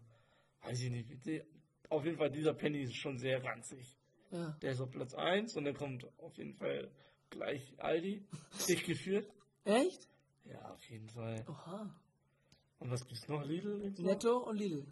Weiß 0.61 0.79
ich 0.81 0.89
nicht. 0.89 1.25
Die, 1.25 1.43
auf 1.89 2.03
jeden 2.05 2.17
Fall, 2.17 2.31
dieser 2.31 2.53
Penny 2.53 2.81
ist 2.81 2.95
schon 2.95 3.17
sehr 3.17 3.43
ranzig. 3.43 3.97
ja. 4.31 4.57
Der 4.61 4.71
ist 4.71 4.81
auf 4.81 4.89
Platz 4.89 5.13
1 5.13 5.55
und 5.57 5.65
dann 5.65 5.75
kommt 5.75 6.05
auf 6.19 6.35
jeden 6.37 6.53
Fall 6.55 6.89
gleich 7.29 7.75
Aldi. 7.79 8.25
Dich 8.67 8.83
geführt. 8.83 9.29
Echt? 9.63 10.07
Ja, 10.45 10.71
auf 10.71 10.83
jeden 10.89 11.09
Fall. 11.09 11.45
Oha. 11.47 11.95
Und 12.79 12.89
was 12.89 13.05
gibt's 13.05 13.27
noch? 13.27 13.43
Lidl? 13.45 13.91
Netto 13.99 14.37
und 14.37 14.57
Lidl. 14.57 14.87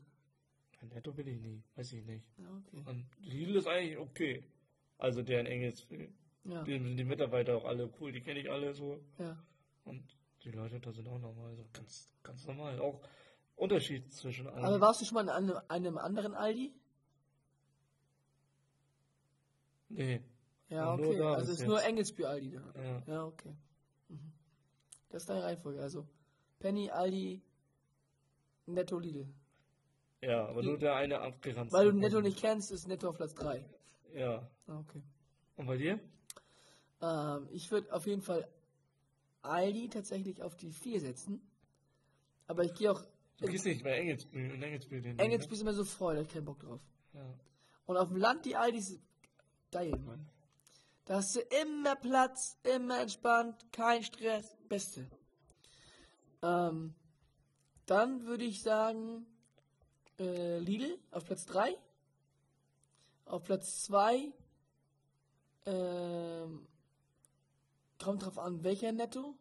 Netto 0.94 1.12
bin 1.12 1.28
ich 1.28 1.40
nie. 1.42 1.64
Weiß 1.76 1.92
ich 1.94 2.06
nicht. 2.06 2.26
Ja, 2.38 2.56
okay. 2.56 2.84
Und 2.86 3.06
Lidl 3.20 3.56
ist 3.58 3.68
eigentlich 3.68 3.98
okay. 3.98 4.44
Also 4.98 5.24
der 5.24 5.40
in 5.42 5.48
Engelsville. 5.48 6.14
Ja, 6.50 6.64
Die 6.64 6.74
sind 6.74 6.98
die 6.98 7.04
Mitarbeiter 7.04 7.58
auch 7.58 7.66
alle 7.66 7.90
cool. 8.00 8.12
Die 8.12 8.22
kenne 8.22 8.40
ich 8.40 8.50
alle 8.50 8.74
so. 8.74 9.00
ja. 9.18 9.38
Und 9.86 10.04
die 10.44 10.52
Leute 10.52 10.80
da 10.80 10.92
sind 10.92 11.08
auch 11.08 11.20
normal. 11.20 11.56
So 11.56 11.66
ganz, 11.74 12.10
ganz 12.24 12.46
normal. 12.48 12.80
Auch 12.80 13.02
Unterschied 13.56 14.12
zwischen 14.14 14.48
allen. 14.48 14.64
Aber 14.64 14.80
warst 14.80 15.02
du 15.02 15.06
schon 15.06 15.16
mal 15.16 15.24
in 15.24 15.52
einem, 15.68 15.98
anderen 15.98 16.34
Aldi? 16.34 16.74
nee. 19.90 20.22
Ja, 20.70 20.94
okay. 20.94 21.18
da 21.18 21.34
also 21.34 21.52
bis 21.52 21.62
ist 21.62 21.68
nur 21.68 21.78
jetzt. 21.78 21.88
Engelsbühr 21.88 22.30
Aldi 22.30 22.52
da. 22.52 22.82
Ja. 22.82 23.04
Ja, 23.08 23.26
okay. 23.26 23.56
Mhm. 24.08 24.32
Das 25.10 25.24
ist 25.24 25.30
deine 25.30 25.44
Reihenfolge. 25.44 25.82
Also 25.82 26.08
Penny, 26.60 26.92
Aldi, 26.92 27.42
Netto, 28.68 29.00
Lidl. 29.00 29.28
Ja, 30.22 30.46
aber 30.48 30.62
nur 30.62 30.78
der 30.78 30.96
eine 30.96 31.20
abgerannt. 31.20 31.72
Weil 31.72 31.92
du 31.92 31.98
Netto 31.98 32.22
nicht 32.22 32.38
kennst, 32.38 32.72
ist 32.72 32.88
Netto 32.88 33.10
auf 33.10 33.16
Platz 33.16 33.34
3. 33.34 33.66
Ja. 34.14 34.48
Okay. 34.68 35.02
Und 35.56 35.66
bei 35.66 35.78
dir? 35.78 36.00
Ähm, 37.02 37.48
ich 37.52 37.72
würde 37.72 37.94
auf 37.94 38.06
jeden 38.08 38.22
Fall 38.22 38.48
Aldi 39.42 39.90
tatsächlich 39.90 40.42
auf 40.42 40.56
die 40.56 40.72
4 40.72 41.02
setzen. 41.02 41.42
Aber 42.48 42.64
ich 42.64 42.74
gehe 42.74 42.92
auch. 42.92 43.04
Du 43.40 43.48
gehst 43.48 43.66
nicht 43.66 43.84
bei 43.84 43.92
Engelsbühl. 43.92 44.52
In 44.52 44.62
Engelsbühl 44.62 45.02
den 45.02 45.18
Engelsbühr 45.18 45.54
ist 45.54 45.62
immer 45.62 45.74
so 45.74 45.86
voll, 45.86 46.16
da 46.16 46.22
hab 46.22 46.28
ich 46.28 46.34
keinen 46.34 46.46
Bock 46.46 46.60
drauf. 46.60 46.82
Ja. 47.14 47.34
Und 47.86 47.98
auf 47.98 48.10
dem 48.10 48.18
Land 48.18 48.46
die 48.46 48.56
Aldis, 48.56 49.00
geil, 49.72 49.98
Mann. 50.06 50.28
Da 51.06 51.16
hast 51.16 51.36
du 51.36 51.40
immer 51.40 51.96
Platz, 51.96 52.58
immer 52.64 53.02
entspannt, 53.02 53.66
kein 53.72 54.04
Stress, 54.04 54.58
beste. 54.68 55.10
Ähm, 56.44 56.94
dann 57.86 58.26
würde 58.26 58.44
ich 58.44 58.62
sagen, 58.62 59.26
äh, 60.20 60.60
Lidl 60.60 61.00
auf 61.12 61.26
Platz 61.26 61.46
3. 61.48 61.76
Auf 63.26 63.44
Platz 63.44 63.84
2, 63.84 64.32
ähm, 65.66 66.68
kommt 68.00 68.24
drauf 68.26 68.38
an, 68.40 68.64
welcher 68.64 68.92
Netto. 68.92 69.36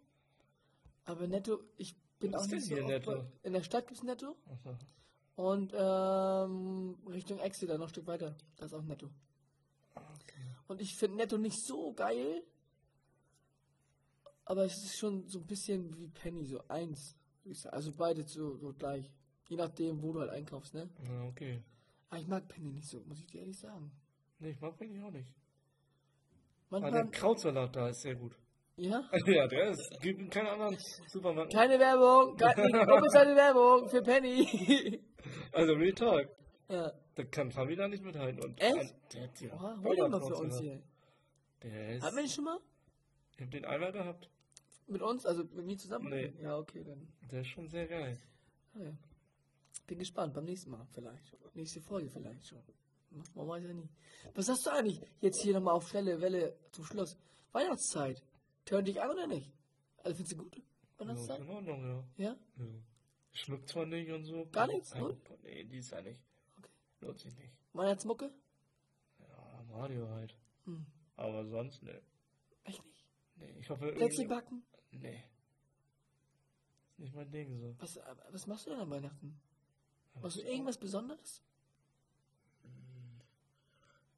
Aber 1.05 1.27
Netto, 1.27 1.61
ich 1.77 1.97
bin 2.19 2.33
Was 2.33 2.43
auch 2.43 2.47
nicht 2.49 2.67
so 2.67 2.75
hier 2.77 2.85
Netto? 2.85 3.13
bei- 3.13 3.27
In 3.45 3.53
der 3.55 3.63
Stadt 3.63 3.87
gibt's 3.87 4.03
Netto. 4.03 4.37
Achso. 4.51 4.77
Und 5.37 5.73
ähm, 5.75 6.97
Richtung 7.09 7.39
Exeter 7.39 7.79
noch 7.79 7.87
ein 7.87 7.91
Stück 7.91 8.07
weiter. 8.07 8.37
Da 8.57 8.67
ist 8.67 8.75
auch 8.75 8.83
Netto. 8.83 9.09
Und 10.67 10.81
ich 10.81 10.97
finde 10.97 11.17
Netto 11.17 11.39
nicht 11.39 11.65
so 11.65 11.93
geil. 11.95 12.43
Aber 14.45 14.65
es 14.65 14.83
ist 14.85 14.97
schon 14.99 15.27
so 15.29 15.39
ein 15.39 15.47
bisschen 15.47 15.97
wie 15.99 16.09
Penny, 16.09 16.45
so 16.47 16.61
eins. 16.69 17.15
Also 17.71 17.93
beide 17.93 18.27
so, 18.27 18.57
so 18.57 18.73
gleich. 18.75 19.11
Je 19.49 19.57
nachdem, 19.57 20.03
wo 20.03 20.13
du 20.13 20.21
halt 20.21 20.31
einkaufst, 20.31 20.75
ne? 20.75 20.91
Ja, 21.07 21.25
okay. 21.25 21.63
Aber 22.11 22.21
ich 22.21 22.27
mag 22.27 22.49
Penny 22.49 22.71
nicht 22.73 22.89
so, 22.89 23.01
muss 23.07 23.21
ich 23.21 23.27
dir 23.27 23.41
ehrlich 23.41 23.59
sagen. 23.59 23.91
Nee, 24.41 24.51
ich 24.51 24.61
mag 24.61 24.77
Penny 24.77 25.01
auch 25.03 25.11
nicht. 25.11 25.33
Aber 26.71 26.81
der 26.81 26.91
Manchmal, 26.91 27.11
Krautsalat 27.11 27.77
da 27.77 27.89
ist 27.89 28.03
sehr 28.03 28.15
gut. 28.15 28.37
Ja? 28.79 29.03
ja, 29.27 29.47
der 29.47 29.71
ist, 29.71 29.99
gibt 30.01 30.21
in 30.21 30.31
keinen 30.31 30.47
anderen 30.49 30.77
Supermarkt. 31.09 31.53
Keine 31.53 31.79
Werbung, 31.79 32.37
keine 32.37 32.63
unbezahlte 32.95 33.37
Werbung 33.37 33.89
für 33.89 34.03
Penny. 34.03 35.01
Also 35.53 35.75
Real 35.75 35.93
Talk. 35.93 36.29
ja. 36.69 36.91
Da 37.15 37.25
kann 37.25 37.51
Fabi 37.51 37.75
da 37.75 37.89
nicht 37.89 38.03
mithalten. 38.05 38.41
Und 38.43 38.59
Echt? 38.61 38.95
Der 39.13 39.25
hat 39.25 39.41
ja 39.41 39.53
Oha, 39.53 39.79
hol 39.83 39.97
den 39.97 40.11
mal 40.11 40.21
für 40.21 40.37
uns 40.37 40.59
hier. 40.61 40.81
Der 41.63 41.97
ist, 41.97 42.03
Hatten 42.03 42.17
wir 42.17 42.23
den 42.23 42.31
schon 42.31 42.45
mal? 42.45 42.59
ich 43.35 43.41
hab 43.43 43.51
den 43.51 43.65
einmal 43.65 43.93
gehabt. 43.93 44.31
Mit 44.87 45.03
uns? 45.03 45.27
Also 45.27 45.43
mit 45.43 45.67
mir 45.67 45.77
zusammen? 45.77 46.09
Nee. 46.09 46.33
Ja, 46.41 46.57
okay, 46.57 46.85
dann. 46.85 47.09
Der 47.31 47.41
ist 47.41 47.49
schon 47.49 47.69
sehr 47.69 47.87
geil. 47.89 48.17
Ah, 48.75 48.85
ja. 48.85 48.93
Bin 49.87 49.99
gespannt, 49.99 50.33
beim 50.33 50.45
nächsten 50.45 50.71
Mal 50.71 50.87
vielleicht. 50.95 51.37
Nächste 51.55 51.81
Folge 51.81 52.09
vielleicht 52.09 52.47
schon. 52.47 52.63
Man 53.35 53.49
weiß 53.49 53.65
ja 53.65 53.73
nie. 53.75 53.89
Was 54.35 54.47
sagst 54.47 54.65
du 54.67 54.71
eigentlich 54.71 55.01
jetzt 55.21 55.43
hier 55.43 55.55
nochmal 55.55 55.75
auf 55.75 55.89
Fälle, 55.89 56.21
Welle 56.21 56.57
zum 56.71 56.85
Schluss? 56.85 57.19
Weihnachtszeit. 57.53 58.23
Tönt 58.69 58.87
dich 58.87 59.01
an 59.01 59.11
oder 59.11 59.27
nicht? 59.27 59.51
Also 60.05 60.17
findest 60.17 60.33
du 60.33 60.37
gut? 60.45 60.57
Ja, 60.57 60.63
Weihnachtszeit? 60.99 61.41
in 61.41 61.49
Ordnung, 61.49 61.83
ja. 62.19 62.25
Ja? 62.25 62.37
ja. 62.59 62.65
Schmückt 63.33 63.67
zwar 63.71 63.87
nicht 63.87 64.11
und 64.11 64.25
so. 64.25 64.47
Gar 64.53 64.67
nichts, 64.67 64.93
Ein- 64.93 65.01
null? 65.01 65.21
Nee, 65.43 65.65
die 65.65 65.79
ist 65.79 65.91
ja 65.91 66.03
nicht. 66.03 66.21
Okay. 66.59 66.69
Lohnt 67.01 67.19
sich 67.19 67.35
nicht. 67.35 67.53
Weihnachtsmucke? 67.73 68.31
Ja, 69.21 69.65
Radio 69.71 70.07
halt. 70.11 70.37
Hm. 70.67 70.85
Aber 71.17 71.47
sonst, 71.47 71.83
ne. 71.83 72.03
Echt 72.65 72.85
nicht. 72.85 73.07
Nee, 73.37 73.57
ich 73.59 73.71
hoffe. 73.71 73.89
Irgendwie- 73.89 74.27
backen? 74.27 74.63
Nee. 74.91 75.25
Ist 76.91 76.99
nicht 76.99 77.15
mein 77.15 77.31
Ding 77.31 77.59
so. 77.59 77.75
Was, 77.79 77.97
äh, 77.97 78.03
was 78.33 78.47
machst 78.47 78.67
du 78.67 78.71
denn 78.71 78.81
an 78.81 78.91
Weihnachten? 78.91 79.41
Machst 80.21 80.37
du 80.37 80.43
irgendwas 80.43 80.77
Besonderes? 80.77 81.43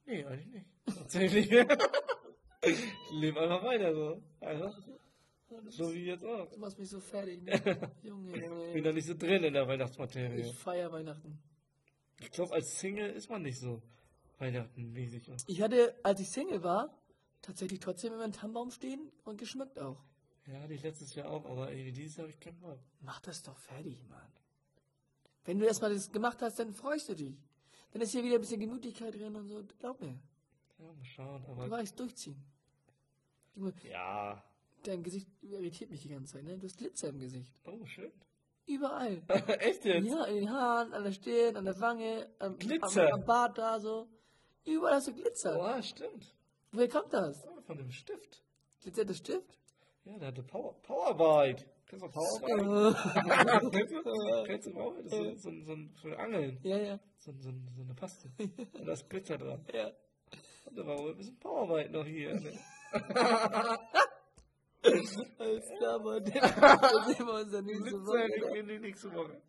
Nee, 0.06 0.24
eigentlich 0.24 0.46
nicht. 0.48 0.66
Tatsächlich. 0.86 1.50
ich 2.62 2.78
lebe 3.12 3.40
einfach 3.40 3.64
weiter 3.64 3.94
so. 3.94 4.22
Einfach 4.40 4.78
so 5.68 5.92
wie 5.92 6.04
jetzt 6.04 6.24
auch. 6.24 6.48
Du 6.50 6.58
machst 6.58 6.78
mich 6.78 6.88
so 6.88 7.00
fertig, 7.00 7.42
ne? 7.42 7.90
Junge, 8.02 8.36
Ich 8.36 8.72
bin 8.72 8.84
da 8.84 8.92
nicht 8.92 9.06
so 9.06 9.14
drin 9.14 9.42
in 9.44 9.52
der 9.52 9.66
Weihnachtsmaterie. 9.66 10.40
Ich 10.40 10.54
feier 10.54 10.92
Weihnachten. 10.92 11.38
Ich 12.20 12.30
glaube, 12.30 12.54
als 12.54 12.78
Single 12.78 13.10
ist 13.10 13.28
man 13.30 13.42
nicht 13.42 13.58
so 13.58 13.82
Weihnachten-mäßig. 14.38 15.28
Ich 15.46 15.62
hatte, 15.62 15.94
als 16.02 16.20
ich 16.20 16.30
Single 16.30 16.62
war, 16.62 16.94
tatsächlich 17.42 17.80
trotzdem 17.80 18.12
immer 18.12 18.24
einen 18.24 18.32
Tannenbaum 18.32 18.70
stehen 18.70 19.10
und 19.24 19.38
geschmückt 19.38 19.78
auch. 19.78 20.02
Ja, 20.46 20.60
hatte 20.60 20.74
ich 20.74 20.82
letztes 20.82 21.14
Jahr 21.14 21.30
auch, 21.30 21.44
aber 21.46 21.70
irgendwie 21.72 21.92
dieses 21.92 22.16
Jahr 22.16 22.24
habe 22.24 22.32
ich 22.32 22.40
keinen 22.40 22.58
Bock. 22.60 22.78
Mach 23.00 23.20
das 23.20 23.42
doch 23.42 23.56
fertig, 23.56 24.04
Mann. 24.08 24.20
Wenn 25.44 25.58
du 25.58 25.66
erstmal 25.66 25.92
das 25.92 26.12
gemacht 26.12 26.42
hast, 26.42 26.58
dann 26.58 26.72
freust 26.72 27.08
du 27.08 27.14
dich. 27.14 27.36
Dann 27.92 28.02
ist 28.02 28.12
hier 28.12 28.22
wieder 28.22 28.36
ein 28.36 28.40
bisschen 28.40 28.60
Gemütlichkeit 28.60 29.14
drin 29.14 29.34
und 29.34 29.48
so. 29.48 29.62
Glaub 29.78 30.00
mir. 30.00 30.18
Ja, 30.80 30.86
mal 30.92 31.04
schauen, 31.04 31.42
Du 31.44 31.52
aber. 31.52 31.70
weißt, 31.70 31.98
durchziehen. 31.98 32.42
Junge, 33.54 33.74
Ja. 33.84 34.42
Dein 34.82 35.02
Gesicht 35.02 35.28
irritiert 35.42 35.90
mich 35.90 36.00
die 36.00 36.08
ganze 36.08 36.32
Zeit, 36.32 36.44
ne? 36.44 36.56
Du 36.56 36.64
hast 36.66 36.78
Glitzer 36.78 37.10
im 37.10 37.18
Gesicht. 37.18 37.52
Oh, 37.66 37.84
schön. 37.84 38.10
Überall. 38.66 39.22
Echt 39.60 39.84
jetzt? 39.84 40.06
Ja, 40.08 40.24
in 40.24 40.36
den 40.36 40.50
Haaren, 40.50 40.94
an 40.94 41.04
der 41.04 41.12
Stirn, 41.12 41.56
an 41.56 41.66
der 41.66 41.78
Wange, 41.80 42.30
am, 42.38 42.56
Glitzer? 42.58 43.08
am, 43.12 43.20
am 43.20 43.24
Bart 43.26 43.58
da 43.58 43.78
so. 43.78 44.08
Überall 44.64 44.94
hast 44.94 45.08
du 45.08 45.12
Glitzer. 45.14 45.58
Oh, 45.78 45.82
stimmt. 45.82 46.34
Woher 46.72 46.88
kommt 46.88 47.12
das? 47.12 47.44
Oh, 47.46 47.60
von 47.60 47.76
dem 47.76 47.90
Stift. 47.90 48.42
Glitzert 48.80 49.10
das 49.10 49.18
Stift? 49.18 49.58
Ja, 50.04 50.16
der 50.18 50.28
hatte 50.28 50.42
Power, 50.44 50.72
Powerbyte. 50.82 51.66
Kennst 51.86 52.04
du 52.06 52.08
Powerarbeit? 52.08 53.72
Kennst 53.72 53.94
du? 53.96 54.44
Kennst 54.46 54.66
du 54.66 54.70
Powerarbeit? 54.72 55.04
Das 55.06 55.12
ist 55.12 55.42
so, 55.42 55.50
so, 55.50 55.62
so 55.64 55.72
ein 55.72 55.90
für 56.00 56.18
Angeln. 56.18 56.58
Ja, 56.62 56.78
ja. 56.78 56.98
So, 57.18 57.32
so, 57.32 57.50
so 57.76 57.82
eine 57.82 57.94
Paste. 57.94 58.30
Und 58.38 58.86
da 58.86 58.92
ist 58.92 59.08
Blitzer 59.10 59.36
dran. 59.36 59.62
Ja. 59.74 59.90
War 60.76 60.98
wohl 60.98 61.10
ein 61.10 61.16
bisschen 61.16 61.38
Powerarbeit 61.38 61.90
noch 61.92 62.04
hier. 62.06 62.34
Ne? 62.34 62.52
Alles 64.82 65.68
klar, 65.78 65.98
Mann. 65.98 66.24
Dann 66.34 67.14
sehen 67.14 67.26
wir 67.26 67.34
uns 67.34 67.52
dann 67.52 67.64
nächste 67.64 68.00
Woche. 68.06 68.58
in 68.58 68.68
die 68.68 68.78
nächste 68.78 69.14
Woche. 69.14 69.42